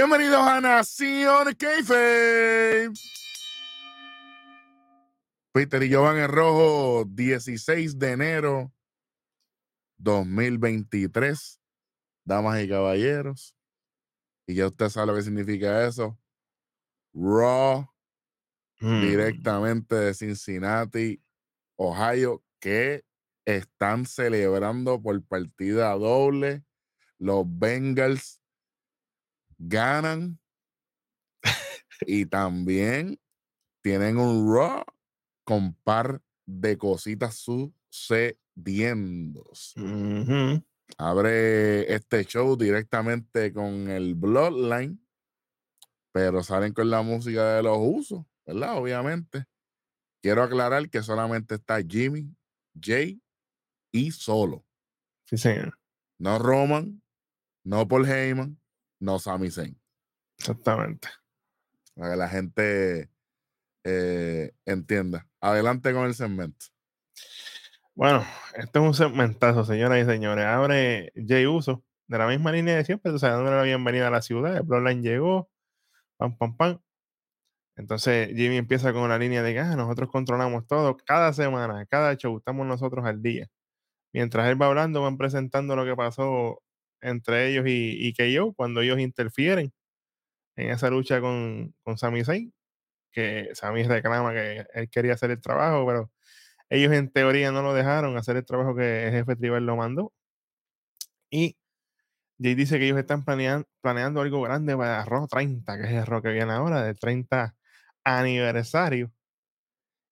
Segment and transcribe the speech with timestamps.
[0.00, 2.88] Bienvenidos a Nación Keife.
[5.50, 8.72] Peter y en rojo, 16 de enero
[9.96, 11.60] 2023.
[12.24, 13.56] Damas y caballeros.
[14.46, 16.16] Y ya usted sabe lo que significa eso.
[17.12, 17.84] Raw,
[18.80, 19.00] Mm.
[19.00, 21.20] directamente de Cincinnati,
[21.76, 23.04] Ohio, que
[23.44, 26.62] están celebrando por partida doble.
[27.18, 28.37] Los Bengals
[29.58, 30.38] ganan
[32.02, 33.18] y también
[33.82, 34.84] tienen un Raw
[35.44, 39.50] con par de cositas sucediendo.
[40.96, 45.04] Abre este show directamente con el Bloodline,
[46.12, 48.78] pero salen con la música de los usos, ¿verdad?
[48.78, 49.44] Obviamente.
[50.22, 52.34] Quiero aclarar que solamente está Jimmy,
[52.80, 53.20] Jay
[53.92, 54.64] y solo.
[55.26, 55.78] Sí, señor.
[56.18, 57.02] No Roman,
[57.64, 58.58] no Paul Heyman,
[59.00, 59.78] no Sami Zayn.
[60.38, 61.08] Exactamente.
[61.94, 63.10] Para que la gente
[63.84, 65.26] eh, entienda.
[65.40, 66.66] Adelante con el segmento.
[67.94, 68.24] Bueno,
[68.54, 70.44] esto es un segmentazo, señoras y señores.
[70.46, 74.10] Abre Jay Uso, de la misma línea de siempre, o sea, dándole la bienvenida a
[74.10, 74.56] la ciudad.
[74.56, 75.50] El Bloodline llegó,
[76.16, 76.80] pam, pam, pam.
[77.76, 82.16] Entonces Jimmy empieza con la línea de que ah, nosotros controlamos todo, cada semana, cada
[82.16, 83.48] show, estamos nosotros al día.
[84.12, 86.62] Mientras él va hablando, van presentando lo que pasó
[87.02, 89.72] entre ellos y, y KO cuando ellos interfieren
[90.56, 92.52] en esa lucha con, con Sami Zayn,
[93.12, 96.12] que Sami reclama que él quería hacer el trabajo, pero
[96.70, 100.12] ellos en teoría no lo dejaron hacer el trabajo que el jefe tribal lo mandó.
[101.30, 101.56] Y
[102.40, 106.06] Jay dice que ellos están planean- planeando algo grande para Raw 30, que es el
[106.06, 107.56] Raw que viene ahora, del 30
[108.04, 109.12] aniversario.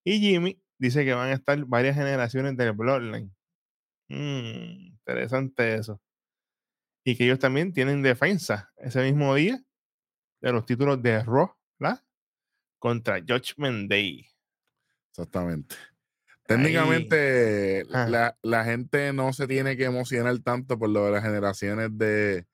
[0.05, 3.35] Y Jimmy dice que van a estar varias generaciones del Bloodline.
[4.09, 6.01] Mm, interesante eso.
[7.09, 9.63] Y que ellos también tienen defensa ese mismo día
[10.41, 12.03] de los títulos de Raw, ¿verdad?
[12.81, 14.27] Contra Judgment Day.
[15.11, 15.77] Exactamente.
[16.49, 21.91] Técnicamente, la, la gente no se tiene que emocionar tanto por lo de las generaciones
[21.93, 22.45] de,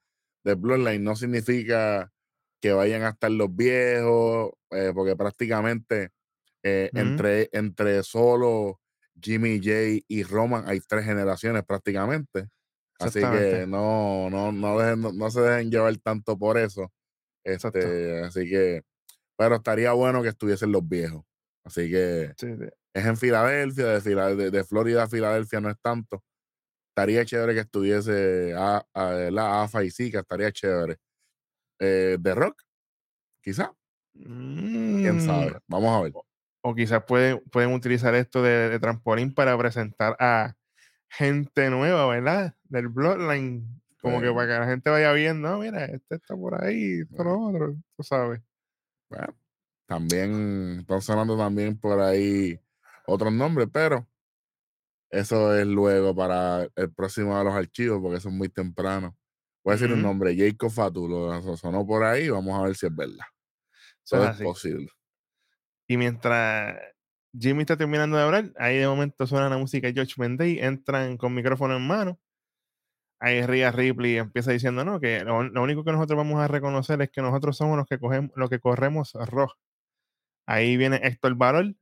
[0.44, 1.02] de Bloodline.
[1.02, 2.12] No significa
[2.60, 6.10] que vayan a estar los viejos, eh, porque prácticamente
[6.62, 8.80] eh, entre, entre solo
[9.18, 12.48] Jimmy J y Roman hay tres generaciones prácticamente.
[13.06, 16.92] Así que no, no, no, dejen- no, no se dejen llevar tanto por eso.
[17.44, 18.82] Este, así que,
[19.36, 21.24] pero estaría bueno que estuviesen los viejos.
[21.64, 22.64] Así que Sí, sí.
[22.94, 26.22] es en Filadelfia, de, de, de Florida a Filadelfia no es tanto.
[26.90, 30.98] Estaría chévere que estuviese a, a, la AFA y Zika, estaría chévere.
[31.80, 32.62] Eh, The Rock,
[33.42, 33.72] quizá,
[34.14, 35.58] quién Mm, sabe.
[35.68, 36.12] Vamos a ver.
[36.64, 40.54] o quizás pueden, pueden utilizar esto de, de trampolín para presentar a
[41.16, 42.54] gente nueva, ¿verdad?
[42.64, 43.82] Del Bloodline.
[44.00, 47.24] Como que para que la gente vaya viendo, "Ah, mira, este está por ahí, esto
[47.24, 48.40] lo otro, tú sabes.
[49.08, 49.36] bueno,
[49.86, 52.58] también están sonando también por ahí
[53.06, 54.08] otros nombres, pero
[55.10, 59.16] eso es luego para el próximo de los archivos, porque eso es muy temprano.
[59.64, 62.94] Voy a decir un nombre, Jacob Fatulo, sonó por ahí, vamos a ver si es
[62.94, 63.26] verdad.
[64.04, 64.44] Eso es es así.
[64.44, 64.88] posible.
[65.88, 66.91] Y mientras
[67.38, 71.16] Jimmy está terminando de hablar, ahí de momento suena la música de Judgment Day, entran
[71.16, 72.20] con micrófono en mano.
[73.20, 77.00] Ahí Rhea Ripley empieza diciendo, no, que lo, lo único que nosotros vamos a reconocer
[77.02, 79.48] es que nosotros somos los que cogemos, los que corremos Raw.
[80.46, 81.74] Ahí viene Héctor Valor.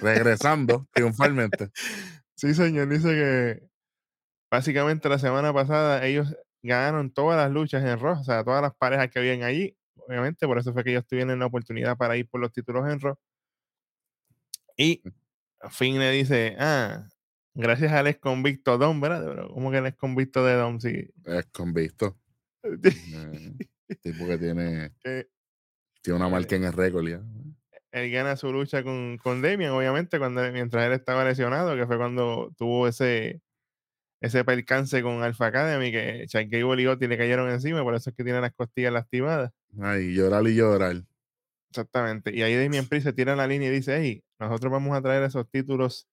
[0.00, 1.70] Regresando triunfalmente.
[2.34, 3.68] Sí, señor, dice que
[4.50, 8.74] básicamente la semana pasada ellos ganaron todas las luchas en Raw, o sea, todas las
[8.74, 9.76] parejas que habían allí.
[9.96, 13.00] Obviamente, por eso fue que ellos tuvieron la oportunidad para ir por los títulos en
[13.00, 13.18] Raw.
[14.78, 15.02] Y
[15.70, 17.08] Finn le dice, ah,
[17.52, 19.26] gracias al ex convicto Dom, ¿verdad?
[19.26, 20.78] Pero, ¿Cómo que el ex convicto de Dom?
[20.78, 21.10] Sí.
[21.24, 22.16] Es convicto.
[22.62, 22.78] Eh,
[24.02, 25.28] tipo que tiene, que
[26.00, 27.20] tiene una marca en el récord ya.
[27.90, 31.96] él gana su lucha con, con Damian, obviamente, cuando, mientras él estaba lesionado, que fue
[31.96, 33.42] cuando tuvo ese,
[34.20, 38.16] ese percance con Alpha Academy, que Gable y Gotti le cayeron encima, por eso es
[38.16, 39.50] que tiene las costillas lastimadas.
[39.80, 41.02] Ay, llorar y llorar.
[41.70, 42.34] Exactamente.
[42.34, 45.02] Y ahí Damian Priest se tira en la línea y dice, hey, nosotros vamos a
[45.02, 46.08] traer esos títulos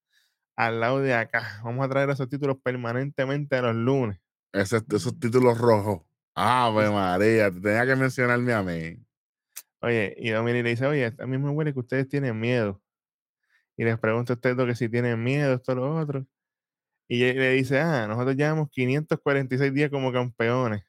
[0.56, 1.60] al lado de acá.
[1.64, 4.18] Vamos a traer esos títulos permanentemente los lunes.
[4.52, 6.02] Ese- esos títulos rojos.
[6.34, 8.98] Ave María, te tenía que mencionarme a mí.
[9.80, 12.82] Oye, y Dominic le dice, oye, a mí me huele que ustedes tienen miedo.
[13.76, 16.26] Y les pregunto a ustedes que si tienen miedo, esto, lo otro.
[17.08, 20.82] Y le dice, ah, nosotros llevamos 546 días como campeones.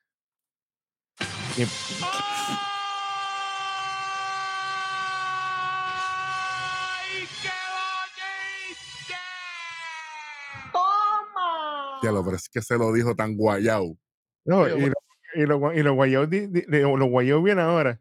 [1.57, 1.63] Y,
[12.01, 13.97] Ya lo, pero es que se lo dijo tan guayao.
[14.45, 14.91] no, y,
[15.35, 15.95] y lo, y lo
[16.29, 17.99] di- di- lo bien ahora.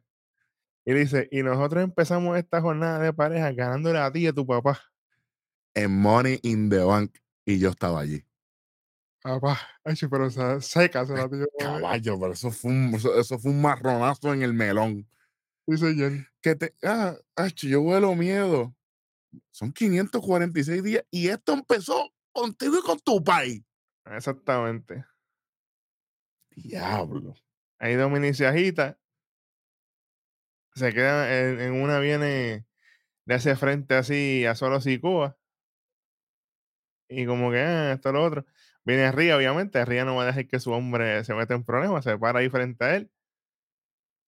[0.84, 4.46] Y dice, y nosotros empezamos esta jornada de pareja ganándole a ti y a tu
[4.46, 4.80] papá.
[5.74, 7.18] En Money in the Bank.
[7.44, 8.24] Y yo estaba allí.
[9.22, 11.46] Papá, ay, pero se seca se la tiró.
[11.58, 15.08] Caballo, pero eso fue un, eso, eso fue un marronazo en el melón.
[15.66, 16.12] Sí, señor.
[16.40, 16.74] Que te.
[16.84, 18.72] Ah, acho, yo huelo miedo.
[19.50, 23.62] Son 546 días y esto empezó contigo y con tu país.
[24.06, 25.04] Exactamente.
[26.56, 27.34] Diablo.
[27.78, 28.98] Ahí Dominic se agita.
[30.74, 32.66] Se queda en, en una, viene,
[33.26, 35.38] le hace frente así a solo Sikoa.
[37.08, 38.46] Y como que, ah, esto lo otro.
[38.84, 39.84] Viene Ría, obviamente.
[39.84, 42.04] Ría no va a dejar que su hombre se meta en problemas.
[42.04, 43.10] Se para ahí frente a él.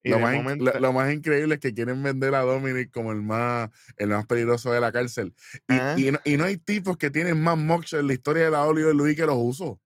[0.03, 3.11] Y Lo más, momento, lo, lo más increíble es que quieren vender a Dominic como
[3.13, 5.35] el más, el más peligroso de la cárcel.
[5.97, 8.51] Y, y no, y no hay tipos que tienen más mocks en la historia de
[8.51, 9.77] la Oliver Luis que los usos.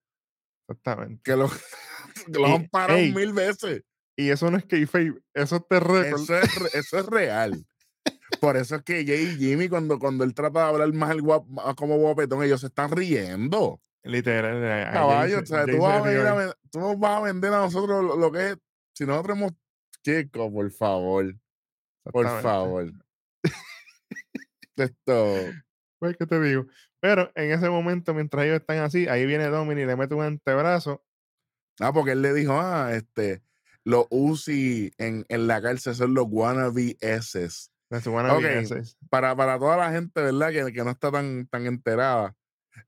[0.69, 1.21] exactamente.
[1.25, 1.51] Que los,
[2.33, 3.83] que los Y- han parado ey, mil veces.
[4.15, 6.21] Y eso no es kayfabe, eso es récord.
[6.23, 7.67] Eso es, eso es real.
[8.41, 11.23] Por eso es que Jay y Jimmy, cuando, cuando él trata de hablar más, el
[11.23, 13.81] guap- más como guapetón, ellos se están riendo.
[14.05, 14.93] Literal.
[14.93, 17.59] Caballo, Jay o se- sea, Jay tú, vas a tú nos vas a vender a
[17.61, 18.57] nosotros lo, lo que es.
[18.95, 19.53] Si nosotros hemos.
[20.03, 21.35] Chico, por favor.
[22.05, 22.93] Por favor.
[24.77, 25.37] Esto.
[25.99, 26.67] Pues, ¿qué te digo?
[27.01, 30.23] Pero en ese momento, mientras ellos están así, ahí viene Dominic y le mete un
[30.23, 31.05] antebrazo.
[31.81, 33.43] Ah, porque él le dijo, ah, este.
[33.85, 37.39] Los UCI en, en la cárcel son los wannabe S.
[37.91, 38.41] de su buena Ok.
[38.43, 40.51] vida, Para, para toda la gente, ¿verdad?
[40.51, 42.37] Que, que no está tan, tan enterada.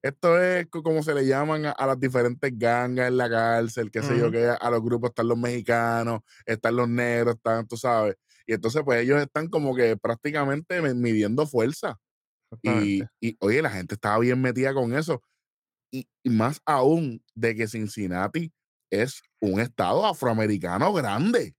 [0.03, 3.91] Esto es co- como se le llaman a, a las diferentes gangas en la cárcel,
[3.91, 7.77] qué sé yo, que a los grupos están los mexicanos, están los negros, están, tú
[7.77, 8.17] sabes.
[8.47, 11.99] Y entonces, pues ellos están como que prácticamente mi- midiendo fuerza.
[12.63, 15.23] Y, y, oye, la gente estaba bien metida con eso.
[15.93, 18.53] Y, y más aún de que Cincinnati
[18.91, 21.57] es un estado afroamericano grande,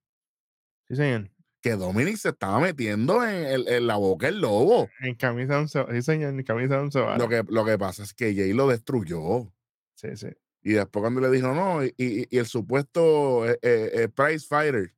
[0.87, 1.29] Sí, señor.
[1.65, 4.87] Que Dominic se estaba metiendo en, el- en la boca del lobo.
[5.01, 7.17] En camisa de once, sí, señor, en camisa varas.
[7.17, 9.51] Lo que, lo que pasa es que Jay lo destruyó.
[9.95, 10.27] Sí, sí.
[10.61, 14.45] Y después cuando le dijo, no, y, y- y el supuesto eh, eh, eh, prize
[14.47, 14.93] fighter,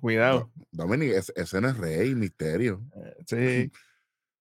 [0.00, 0.52] Cuidado.
[0.70, 2.82] Dominic, ese, ese no es rey, misterio.
[2.94, 3.72] Eh, Sí.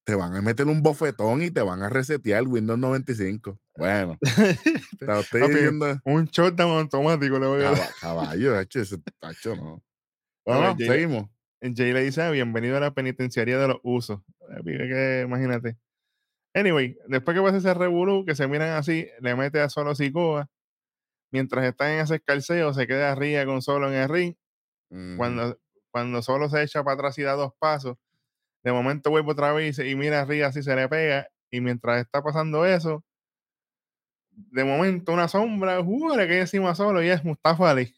[0.04, 3.60] Te van a meter un bofetón y te van a resetear Windows 95.
[3.78, 4.18] Bueno,
[5.00, 6.00] te lo estoy Papi, diciendo.
[6.06, 7.76] un shutdown automático le voy a dar.
[7.76, 9.84] caba- Caballo, hecho, ese tacho no.
[10.46, 11.30] Bueno, Jay- seguimos.
[11.62, 14.22] Jay le dice, "Ah, bienvenido a la penitenciaría de los usos.
[14.50, 15.78] Eh, que, imagínate.
[16.56, 20.50] Anyway, después que pasa ese revolú, que se miran así, le mete a Solo Sikoa.
[21.32, 24.36] Mientras está en ese escarceo, se queda arriba con Solo en el ring.
[25.18, 25.58] Cuando,
[25.92, 27.98] cuando Solo se echa para atrás y da dos pasos,
[28.64, 31.28] de momento vuelve otra vez y, mira arriba así se le pega.
[31.50, 33.04] Y mientras está pasando eso,
[34.32, 37.94] de momento una sombra, uh, le cae encima Solo y es Mustafa Ali.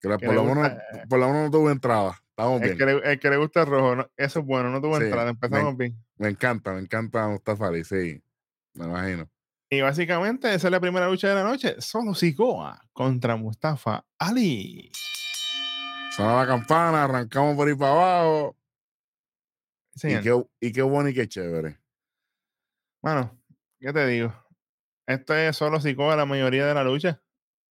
[0.00, 2.18] Que la- que por, lo menos, gusta, por lo menos no tuvo entrada.
[2.30, 2.78] Estamos El bien.
[2.78, 4.10] que, le, el que le gusta el rojo, ¿no?
[4.16, 5.96] eso es bueno, no tuvo Sí, entrada, me- empezamos bien.
[6.16, 8.22] Me encanta, me encanta Mustafa Ali, sí.
[8.74, 9.28] Me imagino.
[9.68, 11.76] Y básicamente esa es la primera lucha de la noche.
[11.80, 14.90] Solo Sikoa contra Mustafa Ali.
[16.10, 18.56] Sonó la campana, arrancamos por ahí para abajo.
[20.02, 21.78] Y qué, y qué bueno y qué chévere.
[23.02, 23.38] Bueno,
[23.78, 24.32] ¿qué te digo?
[25.06, 27.22] Esto es solo Sikoa la mayoría de la lucha,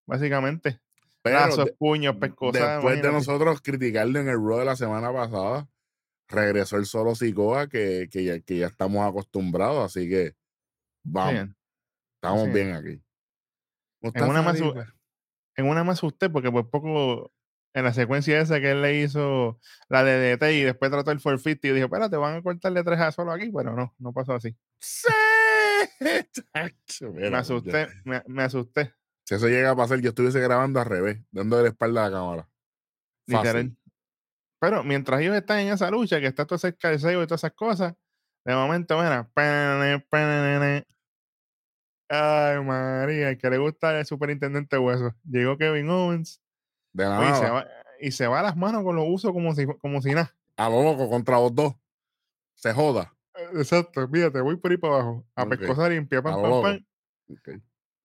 [0.05, 0.81] básicamente.
[1.23, 2.75] Brazos, de- puños, pescosadas.
[2.77, 5.69] después de nosotros criticarle en el Raw de la semana pasada,
[6.27, 10.35] regresó el solo Sikoa que, que, ya, que ya estamos acostumbrados, así que
[11.03, 11.49] vamos,
[12.15, 12.51] estamos sí.
[12.51, 13.01] bien aquí.
[14.01, 17.31] En una, más, en una más usted, porque por poco
[17.73, 19.59] en la secuencia esa que él le hizo
[19.89, 22.99] la de DT y después trató el 450 y dijo, espérate, van a cortarle tres
[22.99, 24.55] a solo aquí, pero no, no pasó así.
[24.79, 25.07] ¡Sí!
[26.53, 27.37] Chacho, mira, Me ya.
[27.39, 28.93] asusté, me, me asusté,
[29.25, 32.17] Si eso llega a pasar, yo estuviese grabando al revés, dándole la espalda a la
[32.17, 32.49] cámara.
[33.27, 33.75] Literal.
[34.59, 37.53] Pero mientras ellos están en esa lucha, que está todo ese escarceo y todas esas
[37.53, 37.93] cosas,
[38.43, 39.29] de momento, mira.
[42.09, 45.13] Ay, María, que le gusta el superintendente Hueso.
[45.23, 46.41] Llegó Kevin Owens
[46.93, 47.67] De la oye, y, se va,
[48.01, 50.35] y se va a las manos con los usos como si, como si nada.
[50.57, 51.73] a lo loco contra los dos.
[52.55, 53.13] Se joda.
[53.55, 55.25] Exacto, fíjate, voy por ahí para abajo.
[55.35, 55.49] A Ok.
[55.49, 56.61] pescosar y pie, A pam, lo pam, loco.
[56.63, 56.85] pam.
[57.31, 57.61] Ok.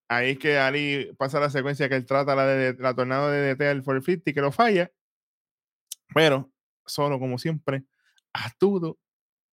[0.07, 3.41] Ahí es que Ali pasa la secuencia que él trata la de la tornado de
[3.55, 4.91] DT al 450 que lo falla.
[6.13, 6.51] Pero,
[6.85, 7.83] solo como siempre,
[8.31, 8.97] astuto,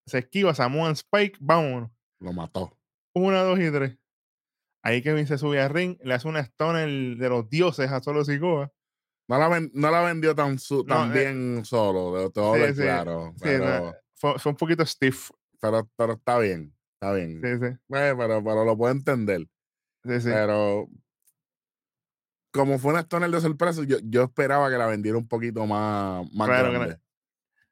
[0.07, 1.91] se esquiva Samoan Spike, vámonos.
[2.21, 2.77] Lo mató.
[3.15, 3.97] Una, dos y tres.
[4.85, 8.25] Ahí Kevin se sube al ring, le hace una stoner de los dioses a Solo
[8.25, 8.71] Sikoa.
[9.29, 12.55] No la, ven- no la vendió tan, su- tan No, eh, bien solo, de todo
[12.55, 13.33] sí, sí, claro.
[13.37, 15.31] Sí, pero, no, fue, fue un poquito stiff.
[15.61, 16.75] pero, pero está bien.
[16.95, 17.41] Está bien.
[17.43, 19.47] Sí, sí, Eh, pero, pero lo puedo entender.
[20.05, 20.29] sí, sí.
[20.29, 20.89] Pero
[22.53, 26.31] como fue una Stoner de sorpresa, yo, yo esperaba que la vendiera un poquito más,
[26.35, 26.99] más Claro, grande.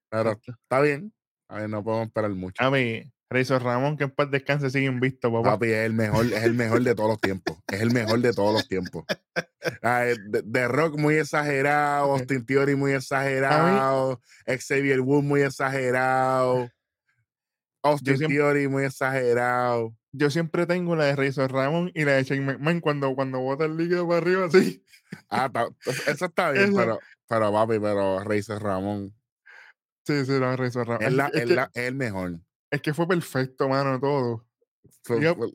[0.08, 0.40] claro.
[0.42, 1.12] Pero está bien.
[1.48, 2.62] A ver, no podemos esperar mucho.
[2.62, 5.52] A mí, Razor Ramón, que en paz descanse, sigue invisto, papá.
[5.52, 7.58] Papi, es el mejor, es el mejor de todos los tiempos.
[7.68, 9.04] Es el mejor de todos los tiempos.
[9.82, 16.68] Ah, eh, de, de Rock muy exagerado, Austin Theory muy exagerado, Xavier Wood muy exagerado,
[17.84, 19.94] Austin siempre- Theory muy exagerado.
[20.12, 23.64] Yo siempre tengo la de Razor Ramón y la de Shane McMahon cuando, cuando bota
[23.64, 24.84] el líquido para arriba, así.
[25.28, 25.68] Ah, ta-
[26.08, 29.14] eso está bien, pero, pero papi, pero Razor Ramón
[30.04, 31.02] Sí, sí, la Razor Ramón.
[31.02, 32.40] es, Es, la- es es que, la- es el mejor.
[32.70, 34.46] Es que fue perfecto, mano, todo.
[35.02, 35.50] Fue- fue-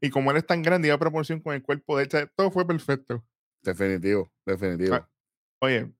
[0.00, 2.50] Y como él es tan grande y a proporción con el cuerpo de hecha, todo
[2.50, 3.24] fue perfecto.
[3.62, 4.94] definitivo, definitivo.
[4.96, 5.08] Ah,
[5.60, 5.92] Oye,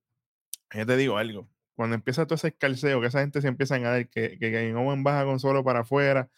[0.74, 1.48] yo te digo algo.
[1.76, 4.76] Cuando empieza todo ese escalceo, que esa gente se empiezan a dar, que, que Kevin
[4.76, 6.28] Owen baja con solo para afuera,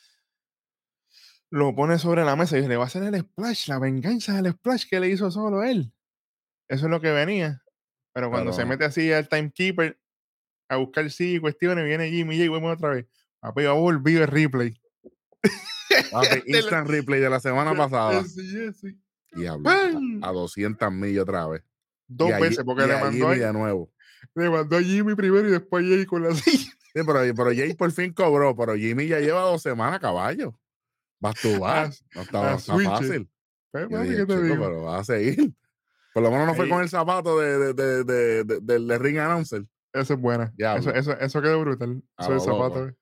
[1.50, 4.52] lo pone sobre la mesa y le va a hacer el splash, la venganza del
[4.52, 5.92] splash que le hizo solo él.
[6.68, 7.62] Eso es lo que venía.
[8.12, 9.98] Pero cuando se Pero- mete así al timekeeper
[10.68, 13.06] a buscar sí cuestiones, viene Jimmy y vemos otra vez.
[13.40, 14.74] Papi, va a volver el replay.
[16.10, 18.22] Papi, instant replay de la semana pasada.
[18.24, 19.00] Sí, sí.
[19.32, 21.62] Diablo, a, a 200 millas otra vez.
[22.08, 23.92] Dos Y veces, porque y le a mandó, Jimmy a, de nuevo.
[24.34, 26.72] le mandó a Jimmy primero y después a Jay con la silla.
[26.92, 30.58] Sí, pero, pero Jay por fin cobró, pero Jimmy ya lleva dos semanas a caballo.
[31.20, 32.04] Vas tú, vas.
[32.14, 33.30] No está, está fácil.
[33.70, 34.64] Papi, dije, ¿qué te "Chico, digo?
[34.64, 35.54] pero vas a seguir.
[36.12, 39.64] Por lo menos no fue con el zapato de, de, de, de, ring announcer.
[39.92, 40.52] Eso es buena.
[40.58, 42.02] Eso, eso, eso quedó brutal.
[42.18, 42.92] Zapato.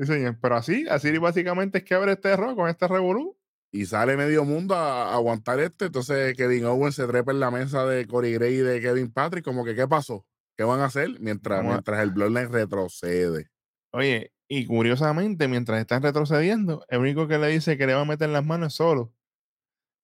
[0.00, 0.38] Sí, señor.
[0.40, 3.36] Pero así, así básicamente es que abre este error con este revolú.
[3.72, 5.84] Y sale medio mundo a, a aguantar este.
[5.86, 9.44] Entonces Kevin Owens se trepa en la mesa de Corey Gray y de Kevin Patrick.
[9.44, 10.26] Como que, ¿qué pasó?
[10.56, 11.20] ¿Qué van a hacer?
[11.20, 13.46] Mientras, Vamos a- mientras el Bloodline retrocede.
[13.92, 18.04] Oye, y curiosamente, mientras están retrocediendo, el único que le dice que le va a
[18.06, 19.12] meter las manos es solo.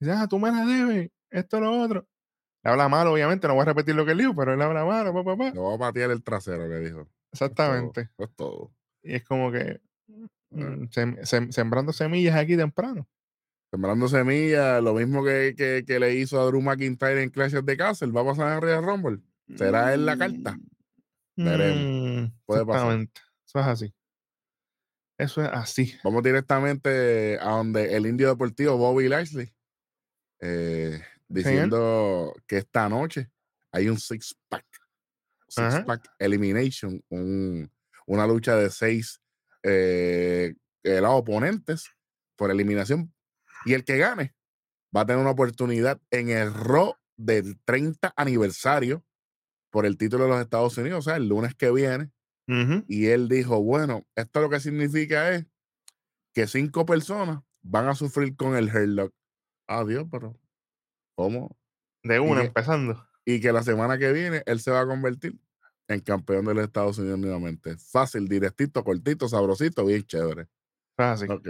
[0.01, 2.07] Dice, ah, tú me la debes, esto, lo otro.
[2.63, 4.85] Le habla mal, obviamente, no voy a repetir lo que él dijo, pero él habla
[4.85, 5.51] mal, pa, pa, pa.
[5.51, 7.01] Le voy a patear el trasero, le dijo.
[7.33, 8.01] Eso es todo, Exactamente.
[8.03, 8.73] eso es todo.
[9.03, 9.81] Y es como que
[10.91, 13.09] sem- sem- sembrando semillas aquí temprano.
[13.71, 17.65] Sembrando semillas, lo mismo que, que, que le hizo a Drew McIntyre en Clash of
[17.67, 18.13] the Castle.
[18.13, 19.21] ¿Va a pasar en Royal Rumble?
[19.57, 20.57] ¿Será él la carta?
[21.37, 22.31] Veremos.
[22.31, 22.99] Mm, Puede pasar.
[23.45, 23.95] Eso es así.
[25.19, 25.95] Eso es así.
[26.05, 29.53] Vamos directamente a donde el indio deportivo Bobby Lashley
[30.41, 33.31] eh, diciendo que esta noche
[33.73, 34.67] hay un six pack,
[35.49, 35.85] six Ajá.
[35.85, 37.71] pack elimination, un-
[38.07, 39.21] una lucha de seis
[39.69, 40.55] eh,
[40.85, 41.91] los oponentes
[42.37, 43.13] por eliminación
[43.65, 44.35] y el que gane
[44.97, 49.05] va a tener una oportunidad en el Raw del 30 aniversario
[49.71, 52.11] por el título de los Estados Unidos, o sea, el lunes que viene.
[52.87, 55.47] Y él dijo, bueno, esto lo que significa es
[56.35, 59.13] que cinco personas van a sufrir con el Herlock.
[59.69, 60.39] Adiós, pero
[61.17, 61.57] ¿cómo?
[62.05, 63.05] De una, que- empezando.
[63.25, 65.37] Y que la semana que viene él se va a convertir
[65.89, 67.77] en campeón de los Estados Unidos nuevamente.
[67.77, 70.49] Fácil, directito, cortito, sabrosito, bien chévere.
[70.97, 71.27] Así.
[71.29, 71.49] Ok.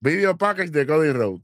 [0.00, 1.42] Video package de Cody Rhodes.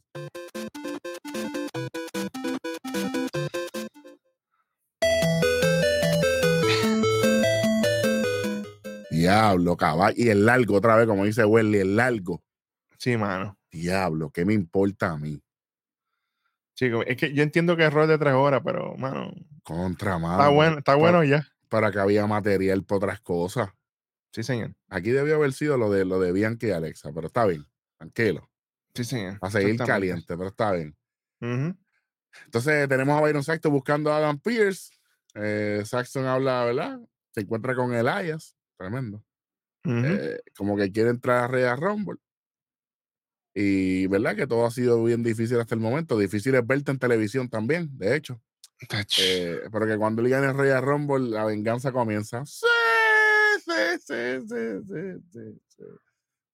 [9.10, 10.14] Diablo, caballo.
[10.16, 12.42] Y el largo otra vez, como dice Welly, el largo.
[12.98, 13.58] Sí, mano.
[13.70, 15.42] Diablo, ¿qué me importa a mí?
[16.74, 19.32] Chico, es que yo entiendo que es rol de tres horas, pero, mano,
[19.64, 20.34] Contra mano.
[20.34, 21.46] está bueno, está bueno ya.
[21.68, 23.70] Para que había material para otras cosas.
[24.32, 24.74] Sí, señor.
[24.88, 27.64] Aquí debió haber sido lo de lo de Bianca y Alexa, pero está bien.
[27.96, 28.48] Tranquilo.
[28.94, 29.38] Sí, señor.
[29.40, 30.96] A seguir caliente, pero está bien.
[31.40, 34.90] Entonces tenemos a Byron Saxton buscando a Adam Pierce.
[35.34, 37.00] Eh, Saxton habla, ¿verdad?
[37.32, 38.56] Se encuentra con Elias.
[38.76, 39.22] Tremendo.
[39.84, 42.18] Eh, como que quiere entrar a Real Rumble.
[43.54, 46.18] Y verdad que todo ha sido bien difícil hasta el momento.
[46.18, 48.42] Difícil es verte en televisión también, de hecho.
[48.88, 49.18] Tach.
[49.18, 52.44] Eh, pero que cuando él gane el Royal Rumble, la venganza comienza.
[52.44, 52.66] Sí,
[53.64, 55.84] sí, sí, sí, sí, sí, sí.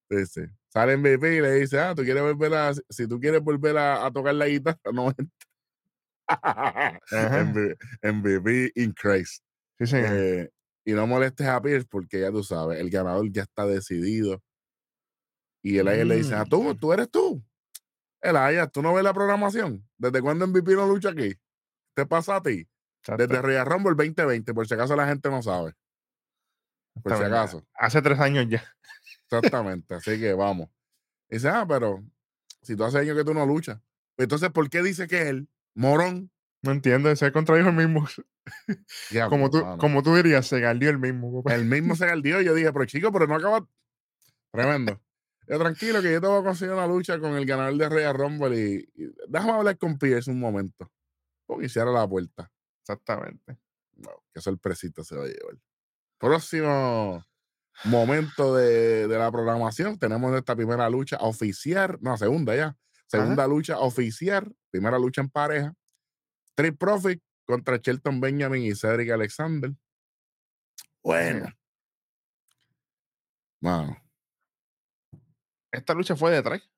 [0.09, 0.41] Sí, sí.
[0.69, 4.05] Sale MVP y le dice, ah, tú quieres volver a, si tú quieres volver a,
[4.05, 5.13] a tocar la guitarra, no.
[7.11, 8.71] MVP, MVP.
[8.75, 10.09] Sí, señor.
[10.13, 10.49] Eh,
[10.85, 14.41] y no molestes a Pierce porque ya tú sabes, el ganador ya está decidido.
[15.61, 16.77] Y el le dice, ah, tú, Mm.
[16.77, 17.41] tú eres tú.
[18.21, 18.35] El
[18.71, 19.87] tú no ves la programación.
[19.97, 21.33] ¿Desde cuándo MVP no lucha aquí?
[21.93, 22.67] ¿Te pasa a ti?
[23.01, 23.27] Exacto.
[23.27, 25.73] Desde Royal Rumble 2020, por si acaso la gente no sabe.
[27.01, 27.65] Por si acaso.
[27.73, 28.63] Hace tres años ya.
[29.25, 29.95] Exactamente.
[29.95, 30.69] Así que vamos.
[31.29, 32.03] Y dice, ah, pero
[32.61, 33.79] si tú hace años que tú no luchas.
[34.15, 36.31] Pues entonces, ¿por qué dice que él, morón?
[36.61, 38.07] No entiendo, se contradijo el mismo.
[39.29, 39.77] Como tú, mano.
[39.77, 41.43] como tú dirías, se galdió el mismo.
[41.43, 41.55] papá.
[41.55, 42.41] El mismo se galdió.
[42.41, 43.67] Yo dije, pero chico, pero no acaba.
[44.51, 45.01] Tremendo.
[45.47, 48.13] Yo tranquilo que yo te voy a conseguir una lucha con el ganador de Royal
[48.13, 50.89] Rumble y, y déjame hablar con Pierce un momento.
[51.45, 52.51] Porque hiciera la puerta.
[52.81, 53.57] Exactamente.
[53.95, 55.57] Wow, qué sorpresita se va a llevar.
[56.17, 57.23] Próximo
[57.85, 63.79] momento de, de la programación, tenemos nuestra primera lucha oficial, no, segunda ya, segunda lucha
[63.79, 65.73] oficial, primera lucha en pareja.
[66.49, 69.71] Street Profit contra Shelton Benjamin y Cedric Alexander.
[71.03, 71.47] Bueno.
[73.61, 73.97] Mano,
[75.71, 76.69] Esta lucha fue de tres.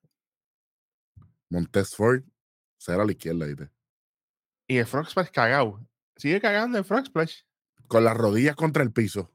[1.49, 2.23] Montez Ford
[2.77, 3.69] será a la izquierda, ¿viste?
[4.67, 5.79] Y el Frog Splash cagado.
[6.17, 7.41] Sigue cagando el Frog Splash.
[7.87, 9.31] Con las rodillas contra el piso.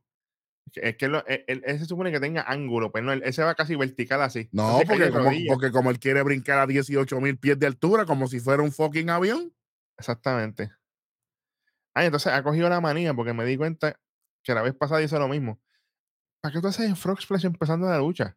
[0.75, 3.33] Es que lo- él, él- él se supone que tenga ángulo, pero no, él, él
[3.33, 4.49] se va casi vertical así.
[4.53, 5.55] No, Entonces porque como, rodillas.
[5.55, 8.73] porque como él quiere brincar a 18 mil pies de altura, como si fuera un
[8.73, 9.53] fucking avión.
[9.99, 10.71] Exactamente.
[11.95, 13.99] Ah, entonces ha cogido la manía porque me di cuenta
[14.43, 15.61] que la vez pasada hizo lo mismo.
[16.41, 18.37] ¿Para qué tú haces el Frog Splash empezando la lucha?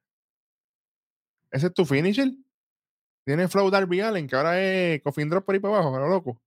[1.52, 2.32] ¿Ese es tu finisher?
[3.26, 6.10] Tiene Flow Darby Allen, que ahora es Coffin Drop por ahí para abajo, a lo
[6.10, 6.42] loco.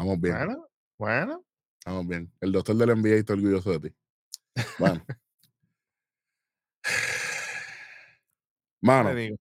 [0.00, 0.34] Vamos bien.
[0.34, 1.44] Bueno, bueno.
[1.84, 2.32] Vamos bien.
[2.40, 3.96] El doctor del NBA está orgulloso de ti.
[4.78, 5.04] Bueno.
[6.82, 6.90] ¿qué
[8.80, 9.36] Mano, digo?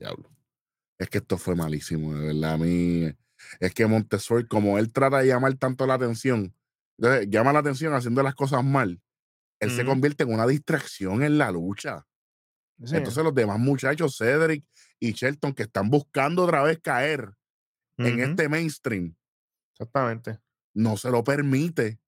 [0.00, 0.28] diablo.
[0.98, 2.54] Es que esto fue malísimo, de verdad.
[2.54, 3.14] A mí,
[3.60, 6.52] es que Montessori, como él trata de llamar tanto la atención,
[6.98, 9.00] entonces, llama la atención haciendo las cosas mal,
[9.60, 12.04] él se convierte en una distracción en la lucha.
[12.84, 14.64] Sí, Entonces los demás muchachos, Cedric
[15.00, 17.34] y Shelton, que están buscando otra vez caer
[17.98, 19.16] en este mainstream,
[19.72, 20.38] Exactamente.
[20.74, 22.00] no se lo permite.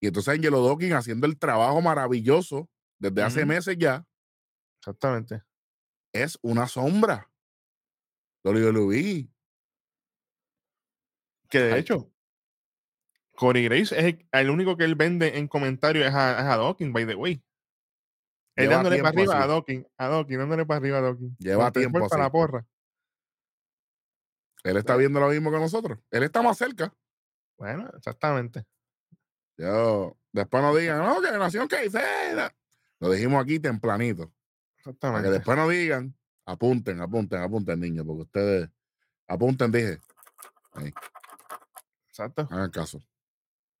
[0.00, 4.06] Y entonces Angelo Dawkins haciendo el trabajo maravilloso desde hace meses ya,
[4.80, 5.42] Exactamente.
[6.12, 7.30] es una sombra.
[8.44, 9.28] WWE.
[11.48, 11.80] Que de Ay.
[11.80, 12.12] hecho,
[13.34, 16.56] Corey Grace es el, el único que él vende en comentarios es a, es a
[16.56, 17.42] Dawkins, by the way.
[18.56, 19.46] Él dándole para arriba a.
[19.46, 21.38] Dawkins, a Dawkins, dándole para arriba a Dawkins.
[21.38, 22.66] Lleva tiempo para la porra.
[24.64, 25.98] Él está viendo lo mismo que nosotros.
[26.10, 26.92] Él está más cerca.
[27.56, 28.66] Bueno, exactamente.
[29.56, 31.68] Yo, después no digan, no, que nación
[32.98, 34.24] Lo dijimos aquí tempranito.
[34.24, 35.30] Para que Exactamente.
[35.30, 38.70] después no digan, apunten, apunten, apunten, niños, porque ustedes
[39.28, 40.00] apunten, dije,
[42.08, 42.48] Exacto.
[42.50, 43.00] hagan caso.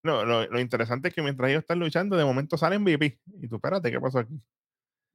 [0.02, 3.20] No, lo, lo interesante es que mientras ellos están luchando, de momento sale MVP.
[3.40, 4.40] Y tú, espérate, ¿qué pasó aquí?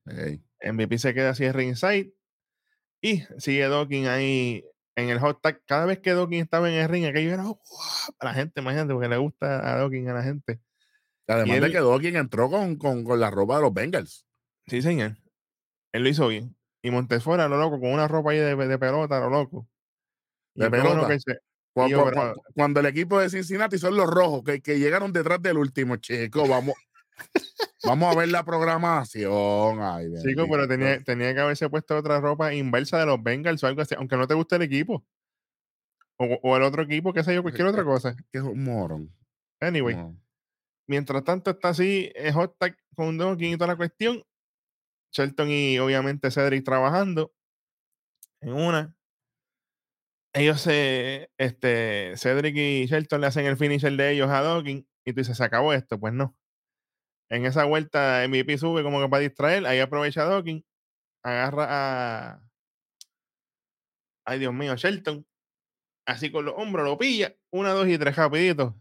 [0.07, 2.13] Ey, MVP se queda así en ringside
[3.01, 5.61] y sigue Dawkins ahí en el hot tag.
[5.65, 7.59] Cada vez que Dawkins estaba en el ring, aquello era "Wow",
[8.19, 10.59] a la gente, imagínate, porque le gusta a Dawkins a la gente.
[11.27, 14.25] Además él- de que Dawkins entró con, con, con la ropa de los Bengals.
[14.67, 15.17] Sí, señor.
[15.93, 16.55] Él lo hizo bien.
[16.83, 19.67] Y Montesfora, lo loco, con una ropa ahí de, de pelota, lo loco.
[20.55, 21.07] De pelota.
[21.07, 21.39] que se-
[21.73, 24.61] Cu- Y yo, cu- pero- cu- cuando el equipo de Cincinnati son los rojos, que,
[24.61, 26.75] que llegaron detrás del último, chico, vamos,
[27.83, 29.81] vamos a ver la programación.
[29.81, 30.67] Ay, Chico, pero bendito.
[30.67, 34.17] tenía, tenía que haberse puesto otra ropa inversa de los Bengals o algo así, aunque
[34.17, 35.05] no te guste el equipo.
[36.17, 38.15] O, o el otro equipo, qué sé yo, cualquier otra cosa.
[38.31, 39.11] Que es un morón.
[39.59, 40.15] Anyway, No.
[40.87, 44.23] mientras tanto está así, es hot tag con Dawkins y toda la cuestión.
[45.13, 47.33] Shelton y obviamente Cedric trabajando
[48.41, 48.95] en una.
[50.33, 55.13] Ellos se, este, Cedric y Shelton le hacen el finisher de ellos a Dawkins y
[55.13, 55.99] tú dices, se acabó esto.
[55.99, 56.37] Pues no.
[57.31, 60.65] En esa vuelta MVP sube como que para distraer, ahí aprovecha Dawkins,
[61.23, 62.41] agarra a,
[64.25, 65.25] ay Dios mío, Shelton,
[66.05, 68.75] así con los hombros, lo pilla, una, dos y tres, rapidito.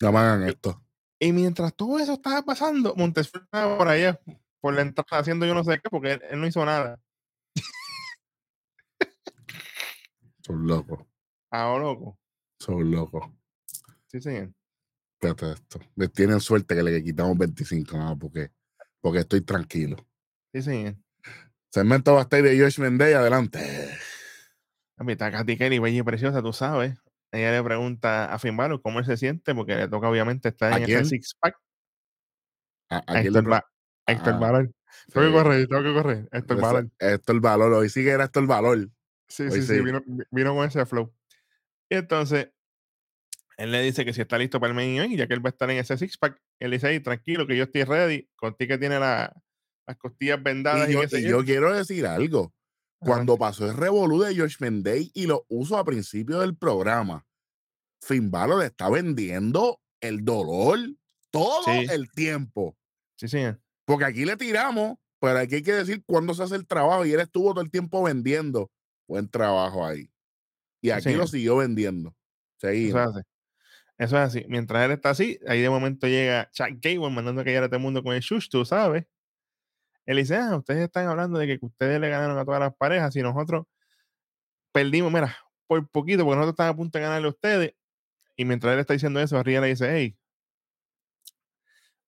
[0.00, 0.82] No me hagan esto.
[1.20, 4.18] Y mientras todo eso estaba pasando, Montesfort estaba por allá,
[4.62, 6.98] por la entrada haciendo yo no sé qué, porque él, él no hizo nada.
[10.40, 11.06] Son locos.
[11.50, 12.18] Ah, loco.
[12.64, 13.30] Son locos.
[14.06, 14.54] Sí, señor.
[15.20, 15.80] Fíjate esto.
[16.14, 18.50] Tienen suerte que le quitamos 25, nada, porque,
[19.00, 19.96] porque estoy tranquilo.
[20.52, 20.96] Sí, señor.
[21.70, 23.60] Segmento backstage de Josh Mendey, adelante.
[24.96, 26.96] Papi, está Katy Kelly, bella y preciosa, tú sabes.
[27.32, 30.72] Ella le pregunta a Finn Balor cómo él se siente, porque le toca obviamente estar
[30.72, 31.56] ¿A en ese six pack.
[32.88, 33.66] A, A a Héctor, Ba-
[34.06, 34.62] a Héctor Ah.
[35.12, 36.28] Tengo que correr, tengo que correr.
[36.32, 36.90] Héctor.
[36.98, 37.72] Esto el valor.
[37.74, 38.88] Hoy sí que era esto el valor.
[39.28, 39.80] Sí, sí, sí.
[39.80, 40.00] vino,
[40.30, 41.12] vino con ese flow.
[41.90, 42.50] Y entonces,
[43.56, 45.44] él le dice que si está listo para el main event, y ya que él
[45.44, 48.28] va a estar en ese six pack, él dice, "Ey, tranquilo, que yo estoy ready,
[48.36, 49.32] contigo que tiene la-
[49.86, 51.44] las costillas vendadas Y y, yo, y yo".
[51.44, 52.52] quiero decir algo.
[53.00, 57.26] Cuando pasó el revolú de Josh Mendey y lo uso a principio del programa,
[58.02, 60.78] Finn Balor está vendiendo el dolor
[61.30, 61.86] todo Sí.
[61.90, 62.76] el tiempo.
[63.18, 63.60] Sí, señor.
[63.86, 67.12] Porque aquí le tiramos pero aquí hay que decir cuándo se hace el trabajo y
[67.12, 68.70] él estuvo todo el tiempo vendiendo.
[69.08, 70.10] Buen trabajo ahí.
[70.82, 71.14] Y aquí Sí.
[71.16, 72.14] lo siguió vendiendo.
[72.60, 73.14] Seguimos.
[73.98, 74.44] Eso es así.
[74.48, 77.76] Mientras él está así, ahí de momento llega Chuck Gable mandando a callar a todo
[77.76, 79.06] el mundo con el shush, tú sabes.
[80.06, 83.14] Él dice, ah, ustedes están hablando de que ustedes le ganaron a todas las parejas
[83.16, 83.66] y nosotros
[84.72, 87.74] perdimos, mira, por poquito, porque nosotros estamos a punto de ganarle a ustedes.
[88.36, 90.16] Y mientras él está diciendo eso, arriba le dice, hey,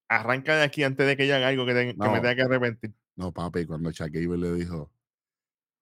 [0.08, 2.42] arranca de aquí antes de que yo haga algo que, te- que me tenga que
[2.42, 2.94] arrepentir.
[3.16, 4.90] No, papi, cuando Chuck Gable le dijo,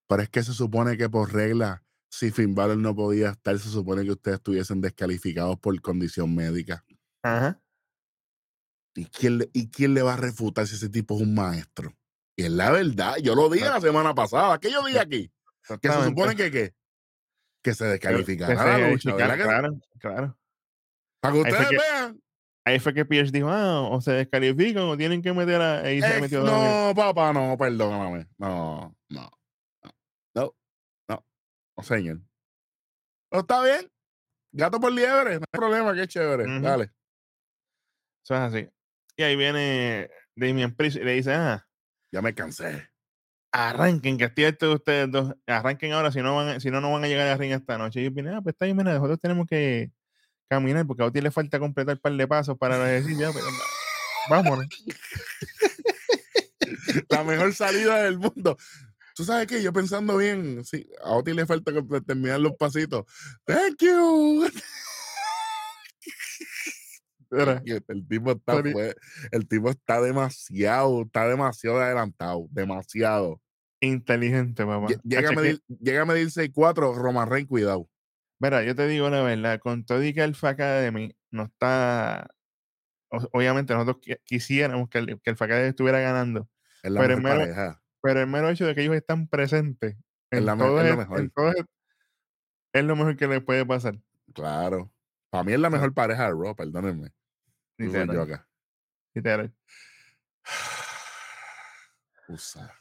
[0.06, 1.82] pero es que se supone que por regla,
[2.16, 6.84] si Finn Balor no podía estar, se supone que ustedes estuviesen descalificados por condición médica.
[7.22, 7.60] Ajá.
[8.94, 11.92] ¿Y quién, le, ¿Y quién le va a refutar si ese tipo es un maestro?
[12.36, 14.58] Y es la verdad, yo lo dije la semana pasada.
[14.60, 15.32] ¿Qué yo dije aquí?
[15.80, 16.74] Que se supone que, ¿qué?
[17.62, 20.38] que se Que descalificara se la lucha, verificara, ¿verdad que claro, claro.
[21.20, 22.20] Para que ustedes que- vean.
[22.66, 25.80] Ahí fue que Pierce dijo, ah, o se descalifican o tienen que meter a...
[25.80, 26.66] Ahí se Ex- metió Dominic.
[26.66, 28.26] no, papá, no, perdóname.
[28.38, 29.30] No, no,
[31.76, 32.20] no, señor.
[33.32, 33.90] ¿No está bien?
[34.52, 36.44] Gato por liebre, no hay problema, qué chévere.
[36.60, 36.92] Dale.
[38.22, 38.68] Eso es así.
[39.16, 41.66] Y ahí viene Damien Priest y le dice, ah,
[42.12, 42.88] Ya me cansé.
[43.52, 45.34] arranquen, que estoy de ustedes dos.
[45.46, 48.00] Arranquen ahora, si no, van, si no, no van a llegar al ring esta noche.
[48.00, 49.90] Y yo vine, ah, pues está bien, mira, nosotros tenemos que
[50.48, 53.44] caminar porque a Oti le falta completar un par de pasos para decir, ya, pues,
[54.30, 54.66] vámonos.
[57.08, 58.56] La mejor salida del mundo.
[59.14, 59.62] ¿Tú sabes qué?
[59.62, 63.04] Yo pensando bien, sí, a Oti le falta que- terminar los pasitos.
[63.46, 64.46] Thank you.
[67.30, 68.62] Que El tipo está
[69.32, 73.40] el tipo está demasiado, está demasiado adelantado, demasiado.
[73.80, 74.64] inteligente.
[74.64, 77.88] Lle- Llega a que- medir, llega a medir 6'4, Roman Reigns, cuidado.
[78.38, 82.28] Mira, yo te digo la verdad, con todo y que Alpha Academy no está.
[83.32, 86.48] Obviamente, nosotros qui- quisiéramos que el, que el Academy estuviera ganando,
[86.84, 87.82] Es la Pero mejor el pareja.
[88.04, 89.96] Pero el mero hecho de que ellos están presentes
[90.30, 91.30] Es en la todo es lo mejor.
[91.34, 91.64] todo es-
[92.74, 93.98] es lo mejor que les puede pasar.
[94.34, 94.92] Claro.
[95.30, 97.12] Para mí es la mejor pareja de Raw, perdónenme.
[97.78, 98.48] Digo yo Literal, acá.
[99.14, 99.54] literal.
[102.28, 102.72] Usa.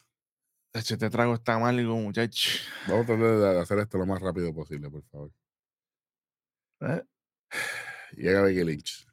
[0.73, 2.49] Hacho, Este trago está amargo, muchacho.
[2.87, 5.31] Vamos a tratar de hacer esto lo más rápido posible, por favor.
[6.81, 7.03] ¿Eh?
[8.17, 9.07] Llega Becky Lynch.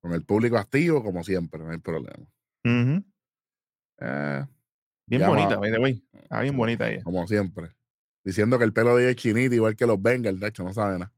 [0.00, 2.26] Con el público activo, como siempre, no hay problema.
[2.64, 3.04] Ujú.
[4.00, 4.44] Eh,
[5.06, 6.02] Bien Llama- bonita, by the way.
[6.12, 7.02] Está bien bonita ella.
[7.04, 7.68] como siempre.
[8.24, 10.72] Diciendo que el pelo de ella es chinito, igual que los Bengals, de hecho, no
[10.72, 11.12] sabe nada.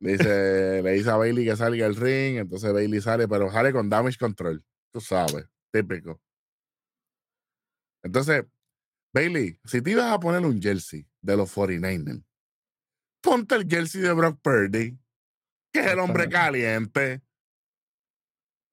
[0.00, 3.88] Dice, le dice a Bailey que salga al ring, entonces Bailey sale, pero sale con
[3.90, 4.64] damage control.
[4.92, 6.20] Tú sabes, típico.
[8.02, 8.44] Entonces,
[9.12, 12.24] Bailey, si te ibas a poner un jersey de los 49ers,
[13.22, 14.98] ponte el jersey de Brock Purdy,
[15.72, 17.22] que es el hombre caliente.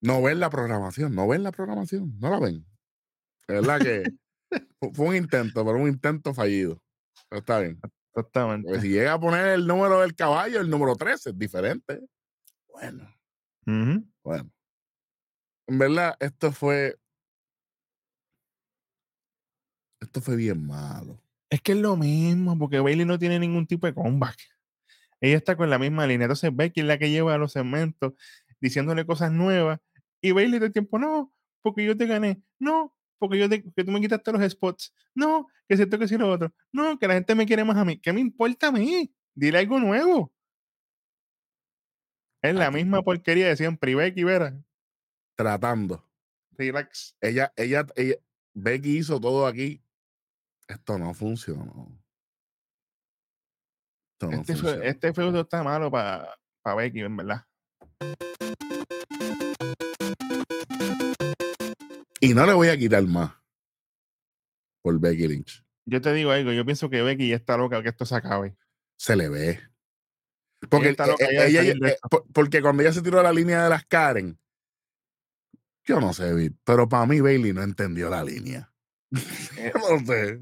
[0.06, 2.66] No ven la programación, no ven la programación, no la ven.
[3.48, 4.04] Es verdad que
[4.80, 6.82] fu- fue un intento, pero un intento fallido.
[7.30, 7.80] Pero está bien.
[8.14, 8.68] Exactamente.
[8.68, 12.02] Porque si llega a poner el número del caballo, el número 13, es diferente.
[12.70, 13.14] Bueno,
[14.24, 14.52] bueno.
[15.68, 16.98] En verdad, esto fue.
[20.02, 21.20] Esto fue bien malo.
[21.50, 24.38] Es que es lo mismo, porque Bailey no tiene ningún tipo de comeback.
[25.22, 26.26] Ella está con la misma línea.
[26.26, 28.14] Entonces Becky es la que lleva los segmentos
[28.60, 29.80] diciéndole cosas nuevas.
[30.26, 32.42] Y Bailey todo el tiempo, no, porque yo te gané.
[32.60, 34.94] No, porque yo te, que tú me quitaste los spots.
[35.14, 36.54] No, que siento que sí lo otro.
[36.72, 38.00] No, que la gente me quiere más a mí.
[38.00, 39.14] ¿Qué me importa a mí?
[39.36, 40.34] Dile algo nuevo.
[42.42, 42.76] Es la Aquí.
[42.78, 43.92] misma porquería de siempre.
[43.92, 44.60] Y Becky, vera,
[45.36, 46.08] Tratando.
[46.52, 47.16] relax.
[47.22, 48.16] Ella, ella, ella,
[48.54, 49.82] Becky hizo todo aquí.
[50.68, 51.92] Esto no funcionó.
[54.14, 56.36] Esto no Este, fe- este feudo está malo para
[56.76, 57.46] Becky, en verdad.
[62.26, 63.32] Y no le voy a quitar más
[64.82, 65.64] por Becky Lynch.
[65.86, 68.56] Yo te digo algo, yo pienso que Becky ya está loca que esto se acabe.
[68.98, 69.60] Se le ve.
[70.70, 73.64] Porque, eh, loca eh, ella- eh, por- porque cuando ella se tiró a la línea
[73.64, 74.40] de las Karen,
[75.86, 78.72] yo no sé, pero para mí Bailey no entendió la línea.
[79.60, 80.42] Eh, no sé.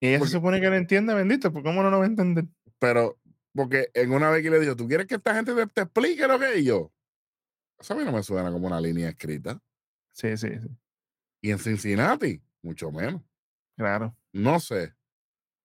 [0.00, 2.08] Y ella Porque- se supone que lo entiende, bendito, pues cómo no lo va a
[2.08, 2.44] entender.
[2.78, 3.18] Pero,
[3.54, 6.26] porque en una vez que le dijo, ¿tú quieres que esta gente te, te explique
[6.28, 6.60] lo que es?
[6.60, 6.92] Y yo?
[7.80, 9.58] Eso a mí no me suena como una línea escrita.
[10.14, 10.68] Sí, sí, sí,
[11.42, 13.20] Y en Cincinnati, mucho menos.
[13.76, 14.16] claro.
[14.32, 14.94] No sé.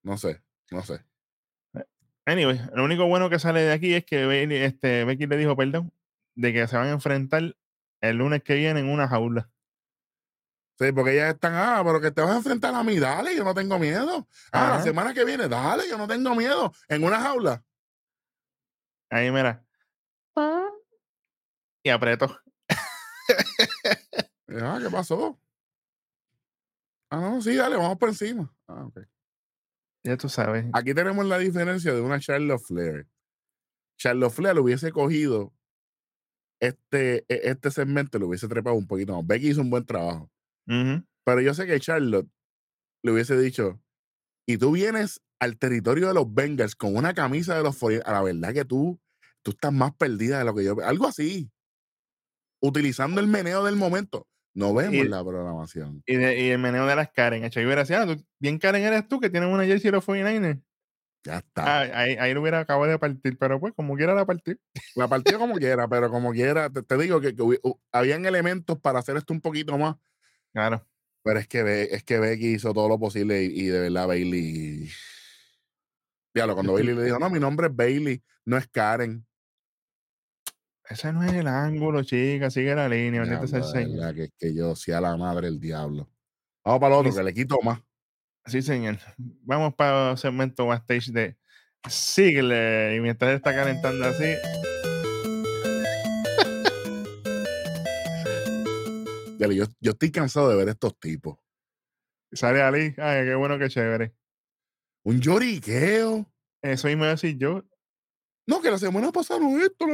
[0.03, 0.43] No sé.
[0.71, 1.03] No sé.
[2.25, 5.55] Anyway, lo único bueno que sale de aquí es que Bailey- este, Becky le dijo,
[5.55, 5.91] perdón,
[6.35, 7.55] de que se van a enfrentar
[8.01, 9.49] el lunes que viene en una jaula.
[10.77, 13.43] Sí, porque ellas están, ah, pero que te vas a enfrentar a mí, dale, yo
[13.43, 14.27] no tengo miedo.
[14.51, 16.71] Ah, la semana que viene, dale, yo no tengo miedo.
[16.87, 17.65] En una jaula.
[19.09, 19.65] Ahí mira.
[21.83, 22.39] Y apretó.
[24.49, 25.39] Ah, ¿qué pasó?
[27.11, 28.53] Ah, no, sí, dale, vamos por encima.
[28.67, 28.99] Ah, ok.
[30.05, 30.65] Ya tú sabes.
[30.73, 33.07] Aquí tenemos la diferencia de una Charlotte Flair.
[33.97, 35.53] Charlotte Flair lo hubiese cogido
[36.61, 39.25] este, e- este segmento, lo hubiese trepado un poquito más.
[39.25, 40.31] Becky hizo un buen trabajo.
[41.25, 42.29] Pero yo sé que Charlotte
[43.03, 43.81] le hubiese dicho,
[44.47, 48.13] y tú vienes al territorio de los Bengals con una camisa de los 40, a
[48.13, 48.99] la verdad que tú,
[49.41, 50.75] tú estás más perdida de lo que yo.
[50.83, 51.51] Algo así.
[52.61, 54.27] Utilizando el meneo del momento.
[54.53, 56.01] No vemos Y- la programación.
[56.05, 57.43] Y, de- y el meneo de las Karen.
[57.43, 60.05] Hecho, yo hubiera ah, tú- bien Karen eres tú que tienes una jersey de los
[60.05, 60.61] 49ers.
[61.25, 61.81] Ya está.
[61.81, 64.59] Ah, ahí, ahí lo hubiera acabado de partir, pero pues como quiera la partir.
[64.95, 67.43] La partida como quiera, pero como quiera, te, te digo que, que
[67.91, 69.97] habían elementos para hacer esto un poquito más.
[70.53, 70.85] Claro.
[71.21, 74.07] Pero es que, Be- es que Becky hizo todo lo posible y, y de verdad
[74.07, 74.89] Bailey.
[76.33, 79.25] Diablo, cuando Bailey le dijo, no, mi nombre es Bailey, no es Karen.
[80.89, 82.49] Ese no es el ángulo, chica.
[82.49, 83.21] Sigue la línea.
[83.21, 84.15] Bendito sea el Señor.
[84.15, 86.09] que, que yo sea la madre del diablo.
[86.65, 87.79] Vamos para el otro, que le quito más.
[88.45, 88.97] Sí, señor.
[89.17, 91.37] Vamos para el segmento backstage de
[91.87, 92.95] Sigle.
[92.95, 94.33] Y mientras está calentando así,
[99.37, 101.37] Diablo, yo, yo estoy cansado de ver estos tipos.
[102.31, 102.95] sale Ali.
[102.97, 104.13] Ay, qué bueno, qué chévere.
[105.03, 106.25] Un lloriqueo.
[106.61, 107.63] Eso mismo iba a decir yo.
[108.47, 109.85] No, que la semana pasada no esto.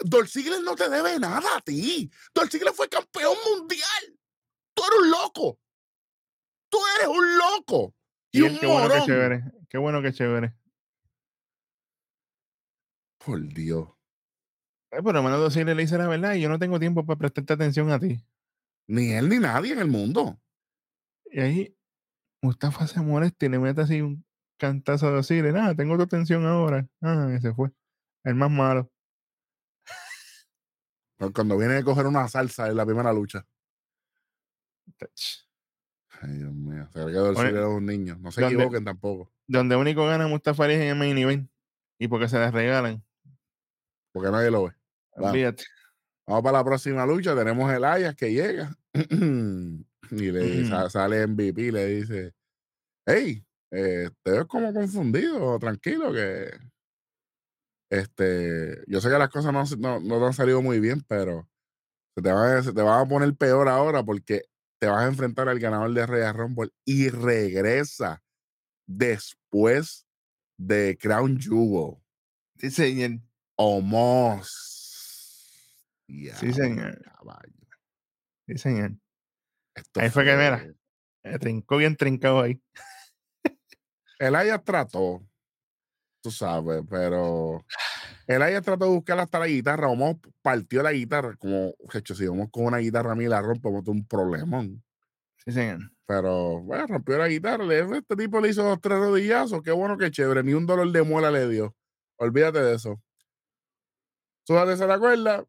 [0.00, 2.10] Dolph Ziggler no te debe nada a ti.
[2.34, 4.18] Dolph Ziggler fue campeón mundial.
[4.74, 5.58] Tú eres un loco.
[6.70, 7.94] Tú eres un loco.
[8.32, 9.06] Y, Y un él, qué bueno, morón.
[9.06, 9.44] chévere.
[9.68, 10.54] Qué bueno, chévere.
[13.24, 13.88] Por Dios.
[14.90, 17.18] Ay, por lo menos decirle le dice la verdad y yo no tengo tiempo para
[17.18, 18.22] prestarte atención a ti.
[18.88, 20.40] Ni él ni nadie en el mundo.
[21.26, 21.76] Y ahí
[22.42, 24.26] Mustafa se molesta y le mete así un
[24.58, 26.86] cantazo a decirle, nada, tengo tu atención ahora.
[27.00, 27.70] Ah, y se fue.
[28.24, 28.90] El más malo.
[31.30, 33.46] Cuando viene a coger una salsa en la primera lucha.
[36.20, 36.88] Ay, Dios mío.
[36.92, 38.16] Se ve que Dolph Oye, Ziggler es un niño.
[38.20, 39.32] No se ¿dónde- equivoquen tampoco.
[39.46, 41.50] Donde único gana Mustafa Ali es en el main event.
[41.98, 43.04] Y porque se las regalan.
[44.12, 44.72] Porque nadie lo ve.
[45.16, 45.30] Vamos.
[45.32, 45.64] Olvídate.
[46.26, 47.34] Vamos para la próxima lucha.
[47.34, 48.76] Tenemos el Ayas que llega.
[48.94, 52.34] y le sa- sale MVP y le dice:
[53.06, 56.50] Hey, eh, te ves como confundido, tranquilo, que
[57.92, 61.46] este, yo sé que las cosas no, no, no te han salido muy bien, pero
[62.14, 64.44] se te, van, se te van a poner peor ahora porque
[64.80, 68.22] te vas a enfrentar al ganador de Royal Rumble y regresa
[68.86, 70.06] después
[70.56, 71.98] de Crown Jewel.
[72.56, 73.20] Sí, señor.
[73.56, 74.48] Omos.
[76.06, 76.98] Sí, señor.
[77.02, 77.52] caballo.
[78.46, 78.92] Sí, señor.
[79.74, 80.66] Esto Ahí fue que, mira.
[81.24, 82.58] Eh, trincó bien trincado ahí.
[84.18, 85.22] El Ayas trató,
[86.22, 87.64] tú sabes, pero
[88.26, 89.88] el Ayas trató de buscar hasta la guitarra.
[89.88, 93.86] Omos partió la guitarra, como, hecho, si vamos con una guitarra a mí la rompemos
[93.88, 94.82] un problemón.
[95.44, 95.80] Sí, señor.
[96.06, 97.64] Pero, bueno, rompió la guitarra.
[97.74, 99.62] Este tipo le hizo dos, tres rodillazos.
[99.62, 100.42] Qué bueno, qué chévere.
[100.42, 101.74] Ni un dolor de muela le dio.
[102.16, 103.00] Olvídate de eso.
[104.46, 105.44] Súbate se la cuerda.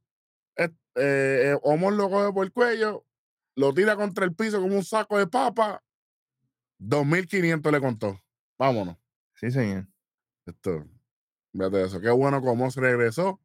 [0.57, 3.05] eh, eh, Omos lo coge por el cuello.
[3.55, 5.83] Lo tira contra el piso como un saco de papa.
[6.79, 8.19] 2.500 le contó.
[8.57, 8.97] Vámonos.
[9.35, 9.87] Sí, señor.
[10.45, 10.85] Esto.
[11.51, 11.99] Fíjate de eso.
[12.01, 13.39] Qué bueno que Omos regresó.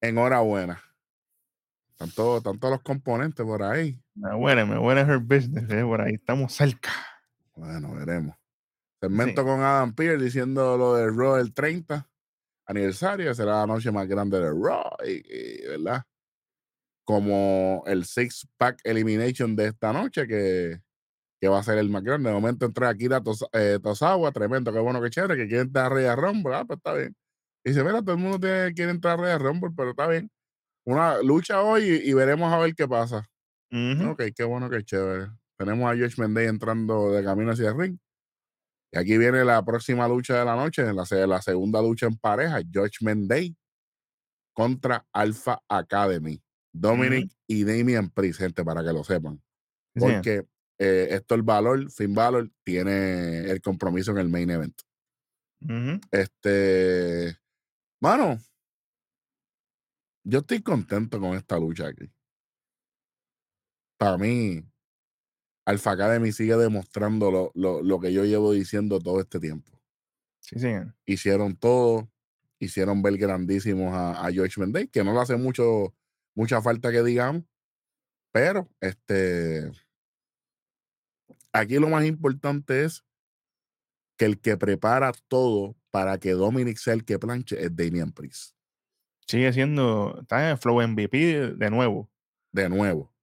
[0.00, 0.82] Enhorabuena.
[1.92, 4.00] Están todos, están todos los componentes por ahí.
[4.14, 5.70] Me huele, me huele her business.
[5.70, 6.90] eh, Por ahí estamos cerca.
[7.54, 8.36] Bueno, veremos.
[9.00, 12.08] Segmento con Adam Pearce diciendo lo del Raw del 30
[12.66, 13.34] aniversario.
[13.34, 14.90] Será la noche más grande del Raw.
[15.06, 16.02] Y, y, ¿verdad?
[17.04, 20.80] Como el Six Pack Elimination de esta noche, que,
[21.42, 22.30] que va a ser el más grande.
[22.30, 25.86] De momento entra Akira Tos- eh, Tosawa, tremendo, qué bueno, qué chévere, que quiere entrar
[25.88, 26.54] a Royal Rumble.
[26.56, 27.16] Ah, pues está bien.
[27.64, 30.30] Y dice, mira, todo el mundo tiene, quiere entrar a Royal Rumble, pero está bien.
[30.86, 33.26] Una lucha hoy y, y veremos a ver qué pasa.
[33.72, 34.10] Ujú.
[34.12, 35.28] Ok, qué bueno, qué chévere.
[35.58, 37.98] Tenemos a George Mendey entrando de camino hacia el ring.
[38.92, 42.60] Y aquí viene la próxima lucha de la noche, la, la segunda lucha en pareja,
[42.70, 43.56] George Mendey
[44.52, 46.42] contra Alpha Academy.
[46.74, 49.42] Dominic y Damian Priest, gente, para que lo sepan.
[49.94, 50.46] Porque
[50.84, 54.80] eh, esto el valor, Finn Balor, tiene el compromiso en el main event.
[56.10, 57.36] Este,
[58.00, 58.38] mano,
[60.24, 62.10] yo estoy contento con esta lucha aquí.
[63.98, 64.62] Para mí,
[65.64, 69.70] Alpha Academy sigue demostrando lo, lo- lo que yo llevo diciendo todo este tiempo.
[70.40, 70.94] Sí, señor.
[71.06, 72.10] Hicieron todo,
[72.58, 75.94] hicieron ver grandísimos a, a George Mendez, que no le hace mucho,
[76.34, 77.44] mucha falta que digamos,
[78.32, 79.70] pero este,
[81.52, 83.04] aquí lo más importante es
[84.18, 88.54] que el que prepara todo para que Dominic sea el que planche es Damian Priest.
[89.26, 90.18] Sigue siendo.
[90.20, 92.10] Está en Flow MVP de nuevo.
[92.52, 93.14] de nuevo.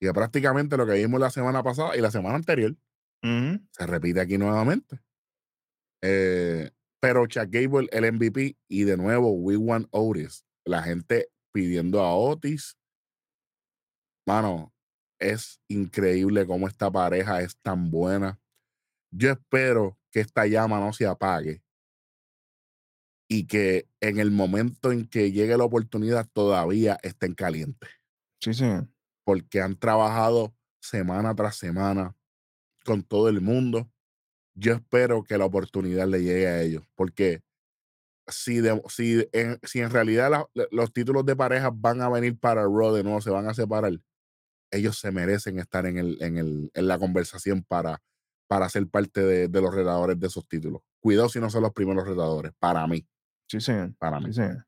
[0.00, 2.76] Y es prácticamente lo que vimos la semana pasada y la semana anterior.
[3.22, 5.00] Se repite aquí nuevamente.
[6.02, 6.70] Eh,
[7.00, 10.44] pero Chuck Gable, el MVP, y de nuevo, We Want Otis.
[10.64, 12.76] La gente pidiendo a Otis.
[14.26, 14.71] Mano,
[15.22, 18.38] es increíble cómo esta pareja es tan buena.
[19.10, 21.62] Yo espero que esta llama no se apague
[23.28, 27.88] y que en el momento en que llegue la oportunidad todavía estén calientes,
[28.40, 28.88] Sí, señor.
[29.24, 32.14] porque han trabajado semana tras semana
[32.84, 33.90] con todo el mundo.
[34.54, 37.42] Yo espero que la oportunidad le llegue a ellos, porque
[38.28, 42.38] si, de- si, en, si en realidad la- los títulos de pareja van a venir
[42.38, 43.92] para Raw de nuevo, se van a separar,
[44.72, 48.02] ellos se merecen estar en, el, en, el, en la conversación para,
[48.48, 50.82] para ser parte de, de los redadores de esos títulos.
[50.98, 53.06] Cuidado si no son los primeros redadores, para mí,
[53.48, 53.94] Sí, señor.
[53.98, 54.26] para mí.
[54.26, 54.66] Sí, señor.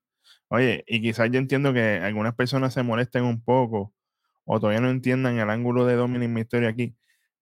[0.48, 3.92] Oye, y quizás yo entiendo que algunas personas se molesten un poco
[4.44, 6.94] o todavía no entiendan el ángulo de Dominic Mysterio aquí.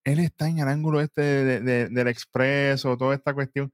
[0.05, 3.73] Él está en el ángulo este de- de- del expreso, toda esta cuestión.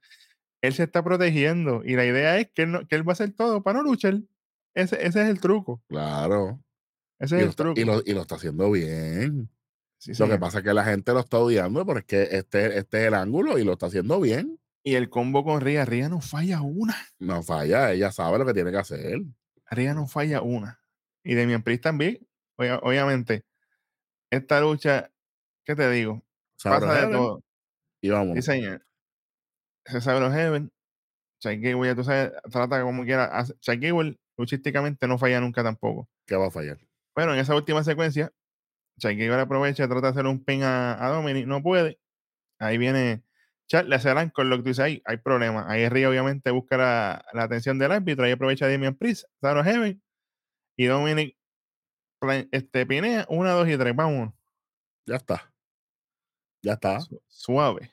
[0.63, 3.15] Él se está protegiendo y la idea es que él, no- que él va a
[3.15, 4.15] hacer todo para no luchar.
[4.75, 5.83] Ese, ese es el truco.
[5.89, 6.61] Claro.
[7.19, 7.81] Ese Y es lo, el está, truco.
[7.81, 9.51] y, lo, y lo está haciendo bien.
[9.99, 12.79] Sí, Lo que pasa es que la gente lo está odiando, pero es que este,
[12.79, 14.61] este es el ángulo y lo está haciendo bien.
[14.85, 16.97] Y el combo con Ria, Ria no falla una.
[17.19, 19.19] No falla, ella sabe lo que tiene que hacer.
[19.71, 20.81] Ria no falla una.
[21.25, 22.27] Y Demian Priest también.
[22.57, 23.45] Obvia- obviamente,
[24.31, 25.11] esta lucha,
[25.65, 26.23] ¿qué te digo?
[26.63, 27.43] Pasa de todo.
[28.01, 28.45] Y Sí, vámonos.
[28.45, 28.87] señor.
[29.85, 30.71] Se sabe los Heaven.
[31.41, 33.45] Chai Gable, ya tú sabes, trata como quiera.
[33.61, 36.09] Chai Gable, luchísticamente, no falla nunca tampoco.
[36.27, 36.79] ¿Qué va a fallar?
[37.19, 38.33] Bueno, en esa última secuencia,
[39.03, 41.99] Gable aprovecha, trata de hacer un pin a, a Dominic, no puede.
[42.61, 43.25] Ahí viene
[43.67, 45.69] Chad, le hace el ancor, lo que tú dices, ahí hay problema.
[45.69, 50.01] Ahí Ria obviamente busca la, la atención del árbitro, ahí aprovecha Damian Priest, Saro Heaven,
[50.77, 51.37] y Dominic
[52.53, 54.33] este, pinea, una, dos y tres, vamos,
[55.05, 55.53] Ya está.
[56.63, 57.01] Ya está.
[57.01, 57.93] su- suave.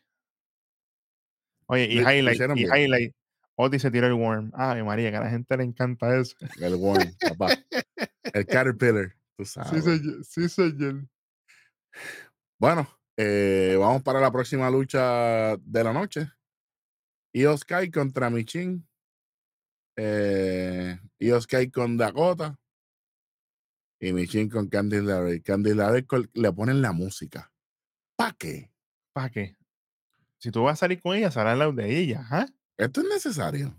[1.65, 3.15] Oye, y highlight, y highlight,
[3.57, 4.51] Otis se tiró el worm.
[4.53, 6.35] Ay, María, que a la gente le encanta eso.
[6.59, 7.47] El worm, papá.
[8.33, 9.15] El Caterpillar.
[9.37, 9.83] Tú sabes.
[9.83, 10.23] señor.
[10.25, 11.07] Sí, señor.
[12.59, 12.87] Bueno,
[13.17, 16.29] eh, vamos para la próxima lucha de la noche.
[17.33, 18.85] Io Sky contra Michin.
[19.97, 22.57] Eh, Io Sky con Dakota.
[24.01, 25.41] Y Michin con Candice LeRae.
[25.41, 27.51] Candice LeRae col- le ponen la música.
[28.17, 28.71] ¿Para qué?
[29.13, 29.57] ¿Para qué?
[30.37, 32.45] Si tú vas a salir con ella, sal al lado de ella, ¿ah?
[32.77, 33.75] Esto es necesario.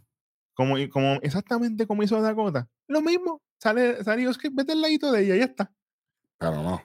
[0.55, 2.69] Como, como, exactamente como hizo Dakota.
[2.89, 3.43] Lo mismo.
[3.59, 5.73] Sale, sale Oscar, vete al ladito de ella, ya está.
[6.39, 6.83] Pero no.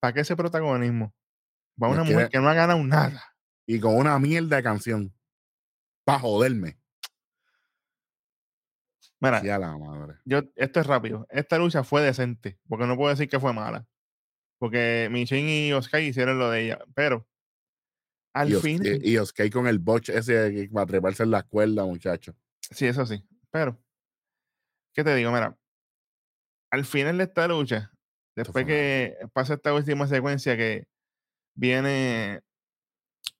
[0.00, 1.14] ¿Para qué ese protagonismo?
[1.78, 3.22] Para una mujer que no ha ganado nada.
[3.66, 5.14] Y con una mierda de canción.
[6.04, 6.78] Para joderme.
[9.20, 10.18] Mira, Sí, la madre.
[10.24, 11.26] yo, esto es rápido.
[11.30, 13.86] Esta lucha fue decente, porque no puedo decir que fue mala.
[14.58, 16.78] Porque Michin y Oscar hicieron lo de ella.
[16.94, 17.26] Pero,
[18.36, 21.30] al Y, Os- fin, y, y con el botch ese que va a treparse en
[21.30, 22.34] la cuerda, muchacho.
[22.70, 23.24] sí, eso sí.
[23.50, 23.80] Pero,
[24.92, 25.32] ¿qué te digo?
[25.32, 25.56] Mira,
[26.70, 27.92] al final de esta lucha,
[28.34, 30.84] después que pasa esta última secuencia que
[31.54, 32.40] viene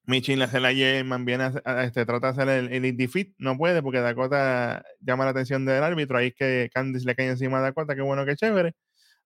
[0.05, 3.35] Michin le hace la German, viene a, a- este, trata de hacer el, el Fit,
[3.39, 7.29] no puede porque Dakota llama la atención del árbitro, ahí es que Candice le cae
[7.29, 8.73] encima a Dakota, qué bueno, qué chévere.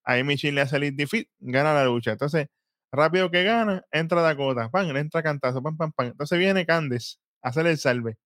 [0.04, 2.12] Ahí Michin le hace el Fit, gana la lucha.
[2.12, 2.48] Entonces,
[2.92, 6.07] rápido que gana, entra Dakota, pan, le entra cantazo, pam, pam, pam.
[6.09, 8.18] Entonces viene Candice a hacer el salve.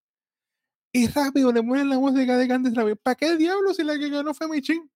[0.93, 2.97] Y rápido le ponen la música de Candice.
[2.97, 4.91] ¿Para qué diablo si la que ganó fue Michin?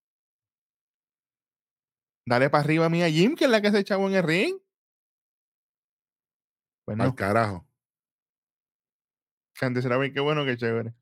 [2.25, 4.23] Dale para arriba a mí a Jim, que es la que se echaba en el
[4.23, 4.59] ring.
[6.85, 7.67] Pues Al carajo.
[9.55, 10.95] Candice LeRae, qué bueno, qué chévere.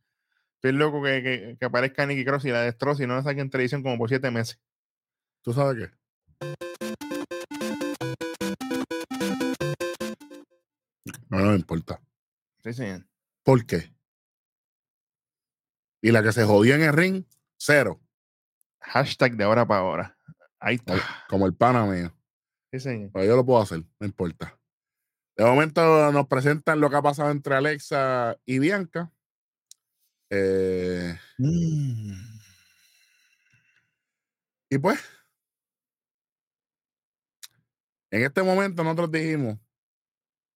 [0.54, 3.40] Estoy loco que, que, que aparezca Nicky Cross y la destroce y no la saquen
[3.40, 4.58] en televisión como por siete meses.
[5.42, 5.96] ¿Tú sabes qué?
[11.36, 12.00] No, no me importa.
[12.62, 13.06] Sí, señor.
[13.42, 13.92] ¿Por qué?
[16.02, 17.24] Y la que se jodió en el ring,
[17.58, 18.00] cero.
[18.80, 20.18] Hashtag de ahora para ahora.
[20.60, 20.94] Ahí está.
[20.94, 22.12] Como- Como el pana mío.
[22.72, 23.10] Sí, señor.
[23.12, 24.58] Pero yo lo puedo hacer, no importa.
[25.36, 29.12] De momento nos presentan lo que ha pasado entre Alexa y Bianca.
[30.30, 32.12] Eh, Mm.
[34.70, 34.98] y pues,
[38.10, 39.58] en este momento nosotros dijimos,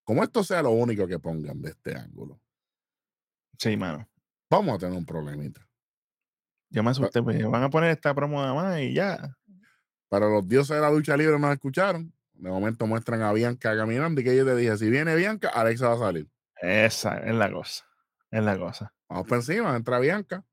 [0.05, 2.41] como esto sea lo único que pongan de este ángulo,
[3.59, 4.09] Sí, mano.
[4.49, 5.67] vamos a tener un problemita.
[6.71, 9.37] Yo me asusté, pues van a poner esta promo nada más y ya.
[10.09, 12.13] Para los dioses de la lucha libre nos escucharon.
[12.33, 15.89] De momento muestran a Bianca caminando y que yo te dije, si viene Bianca, Alexa
[15.89, 16.29] va a salir.
[16.57, 17.85] Esa es la cosa.
[18.31, 18.95] Es la cosa.
[19.09, 20.45] Vamos por encima, entra Bianca.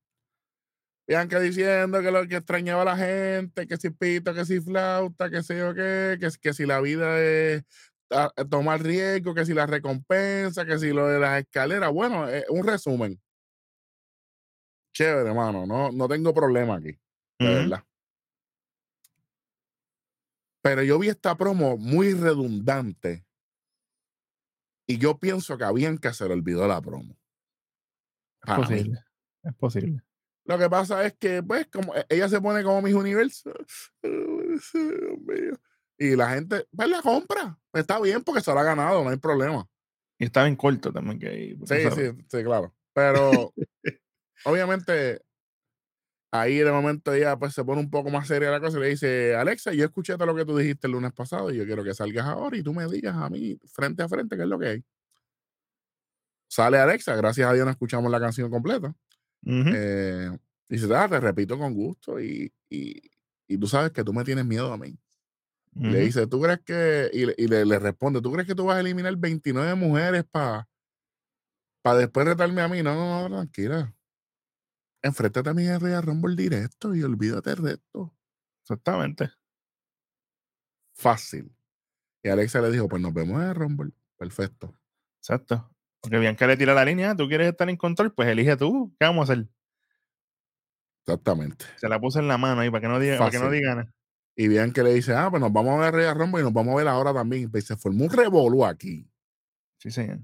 [1.07, 5.29] Bianca diciendo que lo que extrañaba a la gente, que si pito, que si flauta,
[5.29, 7.63] que sé yo qué, que, que si la vida es
[8.10, 11.91] a- a tomar riesgo, que si la recompensa, que si lo de las escaleras.
[11.91, 13.22] Bueno, eh, un resumen.
[14.93, 15.66] Chévere, hermano.
[15.66, 16.91] No, no tengo problema aquí,
[17.39, 17.84] de verdad.
[20.62, 23.26] Pero yo vi esta promo muy redundante
[24.88, 27.16] y yo pienso que a Bianca se le olvidó la promo.
[28.43, 28.64] Es mí.
[28.64, 28.99] posible.
[29.43, 30.01] Es posible.
[30.45, 33.53] Lo que pasa es que, pues, como e- ella se pone como mis universo.
[34.03, 35.60] Dios mío.
[35.97, 37.59] Y la gente, pues, la compra.
[37.73, 39.67] Está bien porque se lo ha ganado, no hay problema.
[40.19, 41.19] Y estaba en corto también.
[41.19, 41.95] Que, Sí, sabes.
[41.95, 42.73] sí, sí, claro.
[42.93, 43.53] Pero,
[44.45, 45.21] obviamente,
[46.31, 48.89] ahí de momento ella pues se pone un poco más seria la cosa y le
[48.89, 51.83] dice, Alexa, yo escuché todo lo que tú dijiste el lunes pasado y yo quiero
[51.83, 54.59] que salgas ahora y tú me digas a mí, frente a frente, qué es lo
[54.59, 54.85] que hay.
[56.49, 58.95] Sale Alexa, gracias a Dios no escuchamos la canción completa.
[59.43, 59.69] Ujú.
[59.73, 60.37] Eh,
[60.69, 63.01] dice, ah, te repito con gusto y, y,
[63.47, 64.97] y tú sabes que tú me tienes miedo a mí.
[65.80, 68.65] Le dice, ¿tú crees que, y, le, y le- le responde, ¿tú crees que tú
[68.65, 70.67] vas a eliminar 29 mujeres para
[71.97, 72.82] después retarme a mí?
[72.84, 73.93] No, no, no, tranquila.
[75.01, 78.13] Enfréntate a mi Royal Rumble directo y olvídate el resto.
[78.63, 79.30] Exactamente.
[80.95, 81.55] Fácil.
[82.23, 83.91] Y Alexa le dijo, pues nos vemos en el Rumble.
[84.17, 84.73] Perfecto.
[85.19, 85.69] Exacto.
[86.01, 88.93] Porque Bianca le tira la línea, tú quieres estar en control, pues elige tú.
[88.99, 89.47] ¿Qué vamos a hacer?
[91.05, 91.65] Exactamente.
[91.78, 93.61] Se la puse en la mano ahí para que no diga, para que no Fácil.
[94.39, 96.53] Y bien que le dice, ah, pues nos vamos a ver Royal Rumble y nos
[96.53, 97.49] vamos a ver ahora también.
[97.51, 99.09] Y se formó un revolú aquí.
[99.79, 100.19] Sí, señor.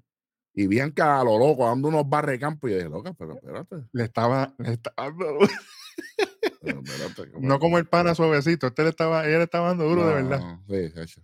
[0.53, 2.67] Y Bianca a lo loco, dando unos barrecampo.
[2.67, 3.87] Y yo dije, loca, pero espérate.
[3.91, 5.39] Le estaba, le estaba dando-
[6.61, 10.07] pero espérate no como el pana suavecito, este le estaba, ella le estaba dando duro
[10.07, 10.59] de verdad.
[10.67, 11.21] Sí, hecho.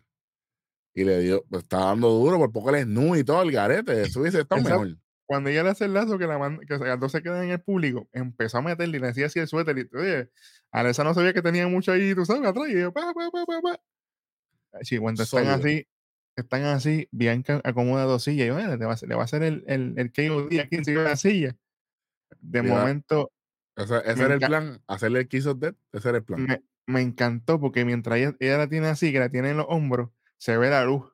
[0.95, 4.01] Y le dio, pues, está dando duro, por poco le snu y todo el garete.
[4.01, 4.97] Eso hubiese estado mejor.
[5.29, 7.51] Cuando ella le hace el lazo que, la manda- que las dos se quedan en
[7.51, 9.77] el público, empezó a meterle y le hacía así el suéter.
[9.77, 10.31] Y, oye,
[10.71, 12.67] Alessa no sabía que tenía mucho ahí, tú sabes, atrás.
[12.69, 13.79] Y yo, pa, pa, pa, pa, pa.
[14.81, 15.55] Sí, cuando están Sólido.
[15.55, 15.87] así,
[16.35, 18.47] están así, Bianca acomoda dos sillas.
[18.47, 21.09] Y bueno, le va le va a hacer el, el, el KOD aquí encima de
[21.09, 21.55] la silla.
[22.41, 23.31] De Mira, momento,
[23.75, 26.43] Ese, ese era el plan, hacerle el Kiss of Death, ese era el plan.
[26.43, 29.67] me, me encantó porque mientras ella, ella la tiene así, que la tiene en los
[29.69, 31.08] hombros, se ve la luz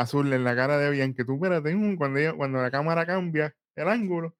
[0.00, 1.24] azul en la cara de Bianca.
[1.24, 4.36] Tú espérate, cuando, ella- cuando la cámara cambia el ángulo,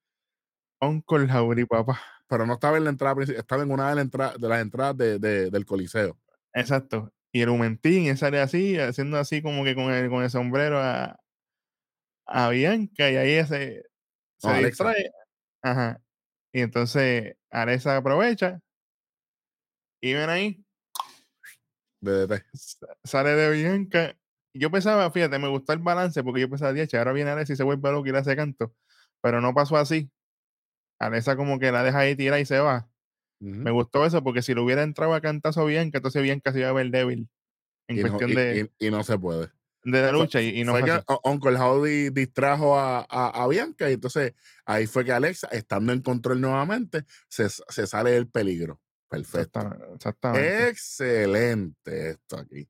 [0.80, 2.00] Uncle Howdy, papá.
[2.28, 4.60] Pero no estaba en la entrada principal, estaba en una de, la entrada, de las
[4.62, 6.18] entradas de- de- del Coliseo.
[6.52, 7.12] Exacto.
[7.32, 10.78] Y el Humentín, esa área así, haciendo así como que con el, con el sombrero
[10.80, 11.18] a,
[12.26, 13.82] a Bianca, y ahí ella se,
[14.42, 15.10] No, distrae.
[15.62, 16.00] Ajá.
[16.52, 18.60] Y entonces Alexa aprovecha.
[20.00, 20.64] Y ven ahí,
[22.00, 22.42] DDT.
[23.04, 24.16] sale de Bianca.
[24.58, 27.56] Yo pensaba, fíjate, me gustó el balance porque yo pensaba, "Diache, ahora viene Alexa y
[27.56, 28.74] se vuelve loco y le hace canto.
[29.22, 30.10] Pero no pasó así.
[30.98, 32.88] Alexa como que la deja ahí tira y se va.
[33.38, 36.60] Me gustó eso porque si le hubiera entrado a cantazo a Bianca, entonces Bianca se
[36.60, 37.28] iba a ver débil
[37.88, 39.50] en Y no, cuestión y- de, y- y no se puede.
[39.84, 43.88] de la lucha y, y no fue que Uncle Howdy distrajo a, a- a Bianca
[43.90, 44.34] y entonces
[44.64, 48.80] ahí fue que Alexa, estando en control nuevamente, se, se sale del peligro.
[49.08, 49.60] Perfecto.
[49.94, 50.68] Exactamente.
[50.68, 52.68] Excelente esto aquí.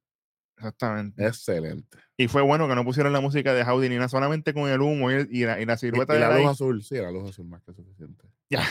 [0.57, 1.27] Exactamente.
[1.27, 1.99] Excelente.
[2.17, 4.81] Y fue bueno que no pusieron la música de Howdy ni nada, solamente con el
[4.81, 6.97] humo y, el- y la, y la silueta y de la él luz azul, sí,
[6.97, 8.27] la luz azul más que suficiente.
[8.51, 8.63] Ya.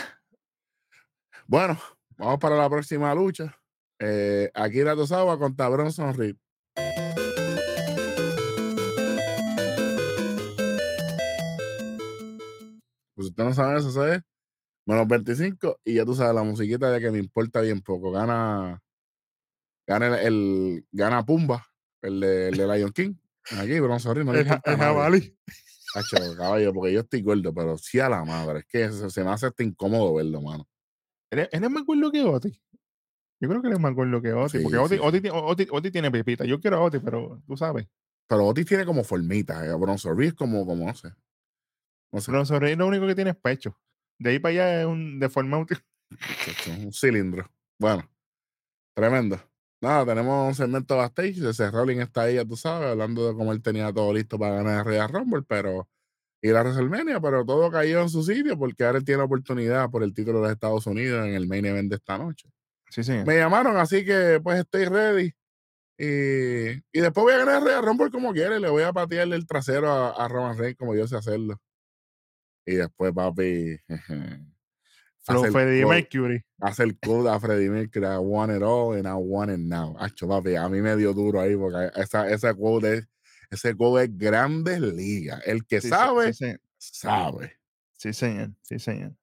[1.47, 1.77] Bueno,
[2.17, 3.55] vamos para la próxima lucha.
[3.99, 6.35] Eh, Akira Tozawa contra Bronson Reed.
[13.15, 14.21] Pues usted no sabe eso, ¿sabes?
[14.85, 18.11] Menos 25 y ya tú sabes la musiquita de que me importa bien poco.
[18.11, 18.81] Gana,
[19.87, 21.65] gana el, el- gana Pumba,
[22.07, 23.13] el de, el de Lion King.
[23.57, 25.37] Aquí, Bronson Reed, no El, el jabalí.
[25.95, 28.59] Hacho, caballo, porque yo estoy gordo, pero sí a la madre.
[28.59, 30.67] Es que se, se me hace hasta incómodo verlo, mano.
[31.31, 32.61] Él, es- él es más gordo que Oti.
[33.39, 34.57] Yo creo que él es más gordo que Oti.
[34.57, 36.43] Sí, porque Oti, sí, Oti Oti- Oti tiene pepita.
[36.45, 37.87] Yo quiero a Oti, pero tú sabes.
[38.27, 39.63] Pero Otis tiene como formitas.
[39.63, 39.73] Eh.
[39.73, 41.09] Bronson Reed es como, como, no sé.
[42.11, 42.75] No sé.
[42.75, 43.77] Lo único que tiene es pecho.
[44.17, 45.65] De ahí para allá es un deformado.
[46.79, 47.49] Un cilindro.
[47.79, 48.09] Bueno,
[48.95, 49.39] tremendo.
[49.81, 51.37] Nada, tenemos un segmento backstage.
[51.43, 54.55] Ese Rolling está ahí, ya tú sabes, hablando de cómo él tenía todo listo para
[54.55, 55.87] ganar el Royal Rumble, pero
[56.41, 60.03] y la WrestleMania, pero todo cayó en su sitio porque ahora él tiene oportunidad por
[60.03, 62.49] el título de los Estados Unidos en el main event de esta noche.
[62.89, 63.13] Sí, sí.
[63.25, 65.33] Me llamaron, así que pues estoy ready.
[65.97, 68.59] Y, y después voy a ganar el Royal Rumble como quiere.
[68.59, 71.59] Le voy a patearle el trasero a, a Roman Reigns como yo sé hacerlo.
[72.65, 73.79] Y después, papi.
[74.54, 74.54] Flow
[75.33, 76.45] hace el Freddie quote- Mercury.
[76.59, 79.95] hace el code a Freddie Mercury, I want it all and I want it now.
[79.99, 83.07] Acho, papi, a mí me dio duro ahí porque esa, esa quote es,
[83.49, 85.41] ese quote es grandes ligas.
[85.45, 86.45] El que Sí, sabe, Sí,
[86.77, 87.53] sí, sabe.
[87.97, 88.51] sí, señor.
[88.61, 89.13] Sí, señor.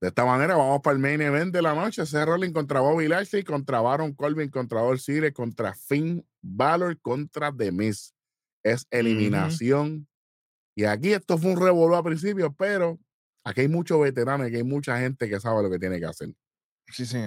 [0.00, 2.04] De esta manera vamos para el main event de la noche.
[2.04, 7.50] Seth Rollins contra Bobby Lashley, contra Baron Corbin, contra Dolph Ziggler, contra Finn Balor, contra
[7.50, 8.12] The Miz.
[8.62, 10.06] Es eliminación.
[10.74, 12.98] Y aquí esto fue un revolú al principio, pero
[13.46, 16.28] aquí hay muchos veteranos, aquí hay mucha gente que sabe lo que tiene que hacer.
[16.92, 17.18] Sí, sí.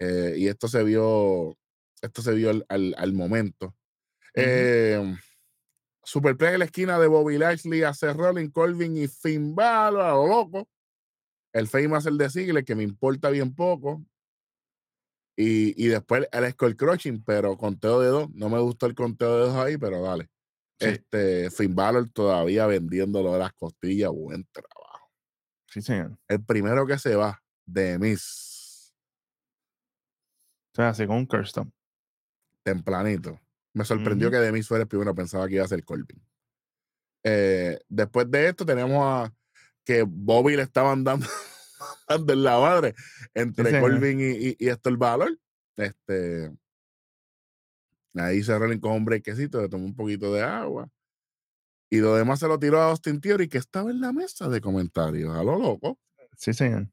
[0.00, 1.56] Eh, y esto se vio,
[2.02, 3.74] esto se vio al, al- al momento.
[4.34, 5.16] Eh,
[6.04, 10.12] Superplay en la esquina de Bobby Lashley, a Seth Rollins, Colvin y Finn Balor, a
[10.12, 10.68] lo loco.
[11.52, 14.04] El famous el de Ziggler, que me importa bien poco.
[15.36, 18.30] Y, y después el Skull Crushing, pero conteo de dos.
[18.34, 20.28] No me gustó el conteo de dos ahí, pero dale.
[20.80, 20.88] Sí.
[20.88, 24.10] Este, Finn Balor todavía vendiéndolo de las costillas.
[24.10, 24.77] Buen trabajo.
[25.78, 26.18] Sí, señor.
[26.26, 28.92] El primero que se va, de Miss,
[30.76, 31.72] O sea, curse stomp.
[32.64, 33.40] tempranito.
[33.74, 36.20] Me sorprendió que Demis fuera el primero, pensaba que iba a ser Corbin.
[37.22, 39.32] Eh, después de esto, tenemos a
[39.84, 41.26] que Bobby le estaban dando,
[42.08, 42.94] dando en la madre
[43.34, 43.80] entre.
[43.80, 45.38] Corbin y, y, y esto el valor.
[45.76, 46.50] Este,
[48.14, 50.90] ahí se con un brequecito, le tomó un poquito de agua.
[51.90, 54.60] Y lo demás se lo tiró a Austin Theory, que estaba en la mesa de
[54.60, 55.98] comentarios, a lo loco.
[56.36, 56.88] Sí, señor.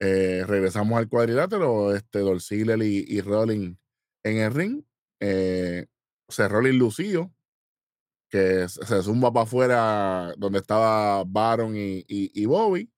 [0.00, 3.78] Eh, regresamos al cuadrilátero, este Dolph Ziggler y, y Rollins
[4.24, 4.82] en el ring.
[5.20, 5.86] Eh,
[6.28, 7.32] se lucido,
[8.28, 12.90] que se zumba para afuera donde estaba Baron y, y, y Bobby.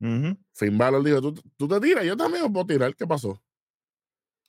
[0.00, 0.38] Ujú.
[0.54, 3.30] Finn Balor dijo, ¿Tú, tú te tiras, yo también me puedo tirar, ¿qué pasó?
[3.30, 3.42] O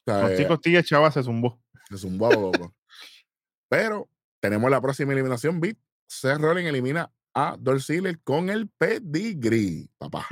[0.05, 1.61] sea, Con eh, cinco costillas, chava, se zumbó.
[1.89, 2.73] se zumbó a lo loco.
[3.69, 4.09] Pero
[4.45, 5.77] tenemos la próxima eliminación, Beat.
[6.07, 10.27] Seth Rollins elimina a Dolph Ziggler con el pedigree, papá.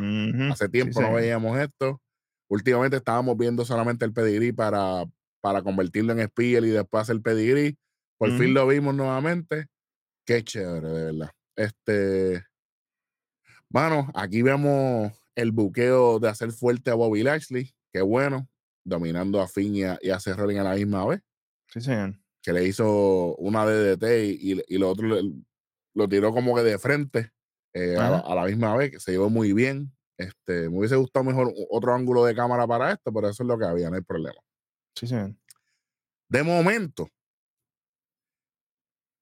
[0.51, 1.99] Hace Sí, tiempo no veíamos esto.
[2.47, 5.03] Últimamente estábamos viendo solamente el pedigrí para,
[5.41, 7.75] para convertirlo en Spiel y después hacer pedigrí.
[8.19, 9.65] Por fin lo vimos nuevamente.
[10.25, 11.31] Qué chévere, de verdad.
[11.55, 12.45] Este.
[13.69, 17.73] Mano, aquí vemos el buqueo de hacer fuerte a Bobby Lashley.
[17.91, 18.47] Qué bueno.
[18.85, 21.21] Dominando a Finn y a, y a Seth Rollins a la misma vez.
[21.67, 22.19] Sí, señor.
[22.43, 25.33] Que le hizo una DDT y, y, y lo otro le-
[25.95, 27.31] lo tiró como que de frente
[27.73, 28.31] eh, a, la, Ajá.
[28.31, 29.91] a la misma vez, que se llevó muy bien.
[30.17, 33.57] Este, me hubiese gustado mejor otro ángulo de cámara para esto, pero eso es lo
[33.57, 34.39] que había, no hay problema.
[34.95, 35.35] Sí, señor.
[36.29, 37.07] De momento,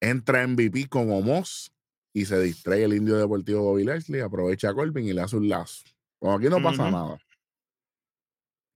[0.00, 1.72] entra MVP con Omos
[2.14, 5.48] y se distrae el indio deportivo Bobby Lashley, aprovecha a Corbin y le hace un
[5.48, 5.82] lazo.
[6.20, 7.18] Como aquí no pasa nada.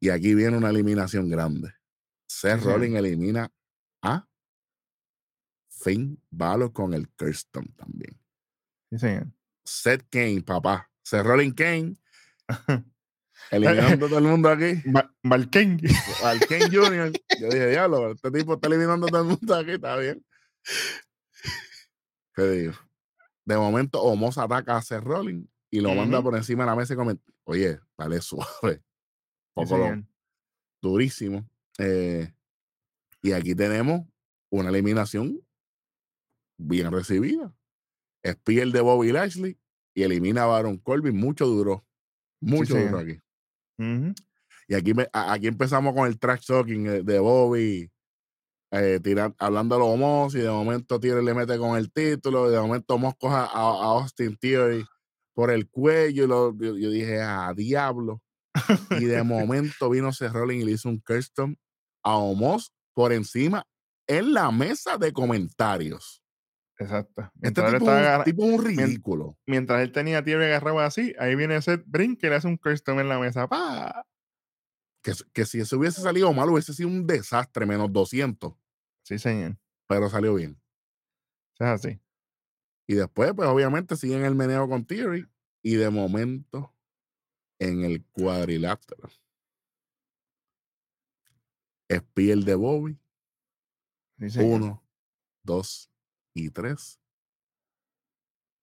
[0.01, 1.72] Y aquí viene una eliminación grande.
[2.28, 2.66] Seth Sí.
[2.66, 3.51] Rollins elimina
[4.03, 4.26] a
[5.83, 8.18] Finn Balor con el Kirsten también.
[8.91, 9.27] Sí, señor.
[9.64, 10.91] Seth Kane, papá.
[11.03, 11.97] Seth Rollins Kane,
[13.51, 14.83] eliminando a todo el mundo aquí.
[15.22, 15.81] Valken.
[16.24, 17.12] Al Kane Jr.
[17.41, 20.24] Yo dije, diablo, este tipo está eliminando a todo el mundo aquí, está bien.
[22.37, 26.95] De momento, Omos ataca a Seth Rollins y lo manda por encima de la mesa
[26.95, 28.83] y comenta, oye, dale suave.
[29.55, 30.03] Poco lo-
[30.83, 31.49] durísimo.
[31.79, 32.33] Eh,
[33.22, 34.03] y aquí tenemos
[34.51, 35.41] una eliminación
[36.57, 37.52] bien recibida.
[38.26, 39.59] Spear de Bobby Lashley
[39.94, 41.16] y elimina a Baron Corbin.
[41.16, 41.86] Mucho duro.
[42.40, 43.00] Mucho duro señor.
[43.02, 43.20] aquí.
[43.78, 44.14] Ujú.
[44.68, 47.90] Y aquí, me- aquí empezamos con el trash talking de Bobby,
[48.72, 52.48] eh, tiran- hablando a los Omos, y de momento Theory le mete con el título,
[52.48, 54.84] y de momento Omos coja a, a Austin Theory
[55.34, 58.20] por el cuello, y lo- yo, yo dije, a diablo.
[58.98, 61.54] Y de momento vino Seth Rollins y le hizo un custom
[62.02, 63.64] a Omos por encima
[64.09, 66.22] en la mesa de comentarios.
[66.79, 67.22] Exacto.
[67.22, 69.39] Este Mientras, él tipo, estaba es un- tipo es un ridículo.
[69.47, 73.01] mientras él tenía tierra agarrado así, ahí viene Seth brinca y le hace un custom
[73.01, 73.49] en la mesa.
[73.49, 74.07] ¡Pa!
[75.03, 78.55] Que, que si eso hubiese salido mal, hubiese sido un desastre, menos 200,
[79.05, 79.57] Sí, señor.
[79.87, 80.61] pero salió bien.
[81.59, 82.01] Es así.
[82.89, 85.27] Y después, pues obviamente siguen el meneo con Theory.
[85.62, 86.74] Y de momento,
[87.59, 89.09] en el cuadrilátero,
[91.91, 92.99] Spear de Bobby,
[94.18, 94.61] Sí, señor.
[94.61, 94.85] uno,
[95.43, 95.91] dos
[96.37, 97.01] y tres.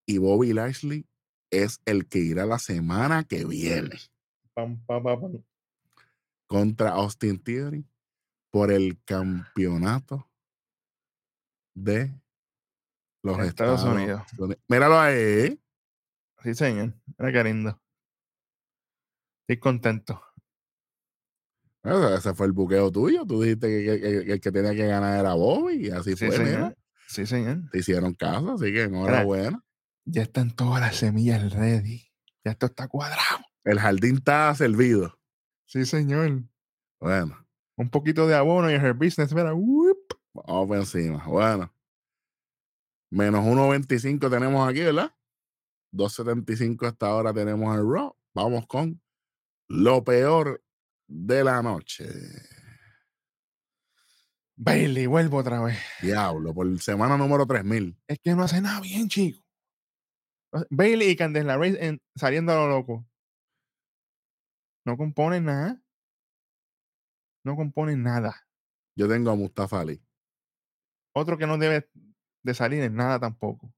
[0.06, 1.06] Y Bobby Lashley
[1.50, 3.96] es el que irá la semana que viene
[4.54, 5.44] Pam, pam, pam, pam.
[6.46, 7.84] contra Austin Theory
[8.50, 10.30] por el campeonato
[11.74, 12.12] de
[13.22, 14.22] los Estados Estados, Unidos.
[14.38, 14.58] Unidos.
[14.68, 15.60] Míralo ahí.
[16.42, 16.94] Sí, señor.
[17.18, 17.80] Era qué lindo.
[19.48, 20.22] Estoy contento.
[21.82, 23.26] Ese ese fue el buqueo tuyo.
[23.26, 26.14] Tú dijiste que, que- que- que el que tenía que ganar era Bobby y así
[26.16, 26.38] Sí, fue.
[26.38, 26.44] mira.
[26.52, 26.78] señor.
[27.14, 27.70] Sí, señor.
[27.70, 29.64] Te hicieron caso, así que enhorabuena.
[30.04, 32.10] Ya están todas las semillas ready.
[32.44, 33.44] Ya esto está cuadrado.
[33.62, 35.16] El jardín está servido.
[35.64, 36.42] Sí, señor.
[37.00, 37.46] Bueno,
[37.76, 39.54] Un poquito de abono y el business, mira.
[39.54, 40.12] ¡wup!
[40.32, 41.24] vamos por encima.
[41.24, 41.72] Bueno,
[43.12, 45.14] menos 1.25 tenemos aquí, ¿verdad?
[45.92, 48.16] 2.75 hasta ahora tenemos el Raw.
[48.34, 49.00] Vamos con
[49.68, 50.64] Lo peor
[51.06, 52.08] de la noche.
[54.56, 55.78] Bailey, vuelvo otra vez.
[56.00, 57.96] Diablo, por semana número 3000.
[58.06, 59.42] Es que no hace nada bien, chico.
[60.70, 63.04] Bailey y Candice LeRae en- saliendo a lo loco.
[64.86, 65.82] No componen nada.
[67.44, 68.46] No componen nada.
[68.96, 70.00] Yo tengo a Mustafa Ali.
[71.16, 71.90] Otro que no debe
[72.44, 73.72] de salir en nada tampoco.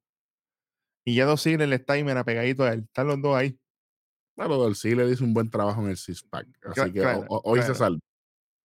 [1.07, 2.81] Y ya dos sigles el timer pegadito a él.
[2.81, 3.59] Están los dos ahí.
[4.37, 6.47] Bueno, Del sí le hizo un buen trabajo en el six pack.
[6.65, 7.79] Así que claro, ho- ho- hoy se claro.
[7.79, 8.01] salva.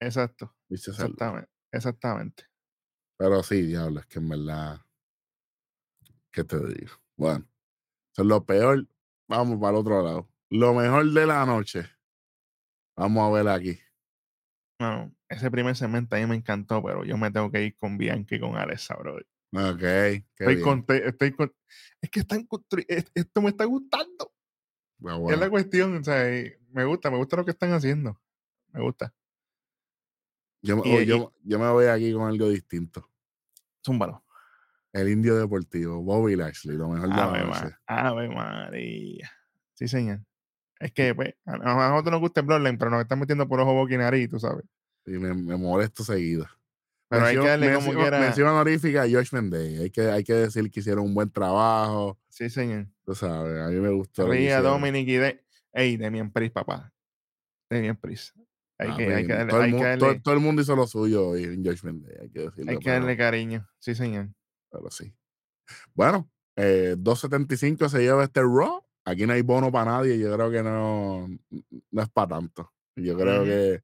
[0.02, 0.54] Exacto.
[0.70, 1.06] Hoy se salva.
[1.06, 1.51] Exactamente.
[1.72, 2.44] Exactamente.
[3.18, 4.82] Pero sí, diablo, es que en verdad.
[6.32, 6.94] ¿Qué te digo?
[7.18, 7.46] Bueno,
[8.14, 8.88] eso es lo peor.
[9.28, 10.30] Vamos para el otro lado.
[10.50, 11.86] Lo mejor de la noche.
[12.96, 13.80] Vamos a ver aquí.
[14.80, 17.98] No, ese primer segmento a mí me encantó, pero yo me tengo que ir con
[17.98, 19.16] Bianca y con Alexa, bro.
[19.54, 21.54] Ok, qué Estoy con, estoy con.
[22.02, 24.34] Es que están constru- es- esto me está gustando.
[24.98, 25.40] Bueno, Es bueno.
[25.42, 28.20] la cuestión, o sea, y me gusta, me gusta lo que están haciendo.
[28.74, 29.14] Me gusta.
[30.62, 33.10] Yo, y- oh, yo, yo me voy aquí con algo distinto.
[33.86, 34.24] Zúmbalo.
[34.94, 37.46] El indio deportivo, Bobby Lashley, lo mejor de la Ave.
[37.46, 39.32] Ma- Ave María.
[39.74, 40.20] Sí, señor.
[40.80, 43.74] Es que, pues, a, nosotros nos gusta el Bloodline, pero nos están metiendo por ojo,
[43.74, 44.66] boca y nariz, tú sabes.
[45.06, 46.46] Y me, me molesto seguido.
[47.08, 48.20] Pero hay que Mención- darle como mención- quiera.
[48.20, 49.80] mención honorífica a Josh Mendez.
[49.82, 52.20] Hay que, hay que decir que hicieron un buen trabajo.
[52.30, 52.88] Sí, señor.
[53.06, 54.28] Tú sabes, a mí me gustó.
[54.30, 54.62] Ría.
[54.62, 55.44] Dominic y de.
[55.74, 56.92] Ey, Demian Priest, papá.
[57.70, 58.36] Demian Priest.
[58.82, 60.62] Hay, Ah, que, hay, que bien, darle, todo, el hay, que darle, todo el mundo
[60.64, 62.72] hizo lo suyo hoy en Josh Mendez, hay que decirlo.
[62.72, 63.70] hay que pero- darle cariño.
[63.80, 64.30] Sí, señor.
[64.72, 65.14] pero sí.
[65.94, 68.84] Bueno, eh, 2.75 se lleva este Raw.
[69.06, 70.18] Aquí no hay bono para nadie.
[70.18, 71.28] Yo creo que no,
[71.92, 72.72] no es para tanto.
[72.96, 73.84] Yo creo que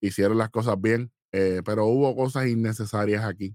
[0.00, 3.54] hicieron las cosas bien, eh, pero hubo cosas innecesarias aquí.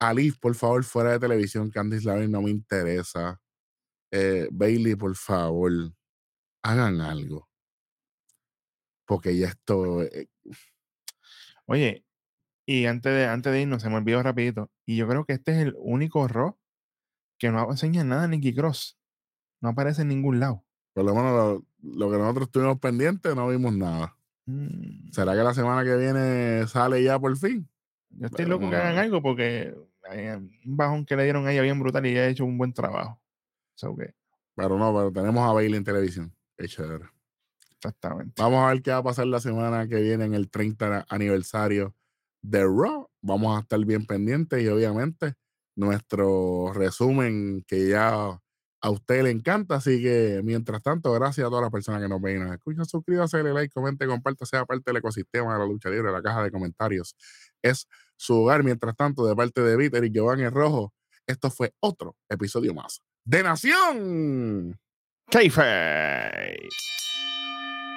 [0.00, 1.70] Alif, por favor, fuera de televisión.
[1.70, 3.40] Candice LeRae no me interesa.
[4.12, 5.70] Eh, Bailey, por favor,
[6.62, 7.48] hagan algo.
[9.06, 10.02] Porque ya esto.
[10.02, 10.28] eh,
[11.66, 12.04] Oye,
[12.66, 14.70] y antes de, antes de irnos, se me olvidó rapidito.
[14.86, 16.58] Y yo creo que este es el único Raw
[17.38, 18.98] que no enseña nada a Nicky Cross.
[19.60, 20.64] No aparece en ningún lado.
[20.94, 24.16] por lo menos lo, lo que nosotros estuvimos pendientes, no vimos nada.
[24.46, 27.68] Mm, ¿Será que la semana que viene sale ya por fin?
[28.10, 29.74] Yo estoy loco que hagan algo porque
[30.10, 32.72] un bajón que le dieron a ella bien brutal y ella ha hecho un buen
[32.72, 33.20] trabajo.
[33.74, 34.14] So que,
[34.54, 36.36] Pero no, pero tenemos a Bailey en televisión.
[36.56, 37.06] Qué chévere.
[37.84, 38.34] Exactamente.
[38.40, 41.94] Vamos a ver qué va a pasar la semana que viene en el 30 aniversario
[42.42, 43.08] de Raw.
[43.20, 45.34] Vamos a estar bien pendientes y obviamente
[45.76, 48.40] nuestro resumen que ya
[48.80, 49.76] a usted le encanta.
[49.76, 52.84] Así que mientras tanto, gracias a todas las personas que nos ven y nos escuchan.
[52.84, 56.12] Suscríbase, dale like, comente, comparte, sea parte del ecosistema de la lucha libre.
[56.12, 57.16] La caja de comentarios
[57.62, 58.62] es su hogar.
[58.62, 60.92] Mientras tanto, de parte de Víctor y Giovanni Rojo,
[61.26, 64.78] esto fue otro episodio más de Nación.
[65.30, 66.68] Kayfabe.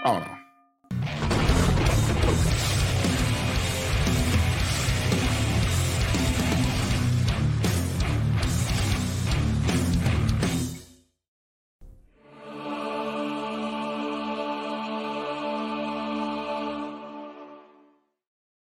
[0.08, 0.40] Aura.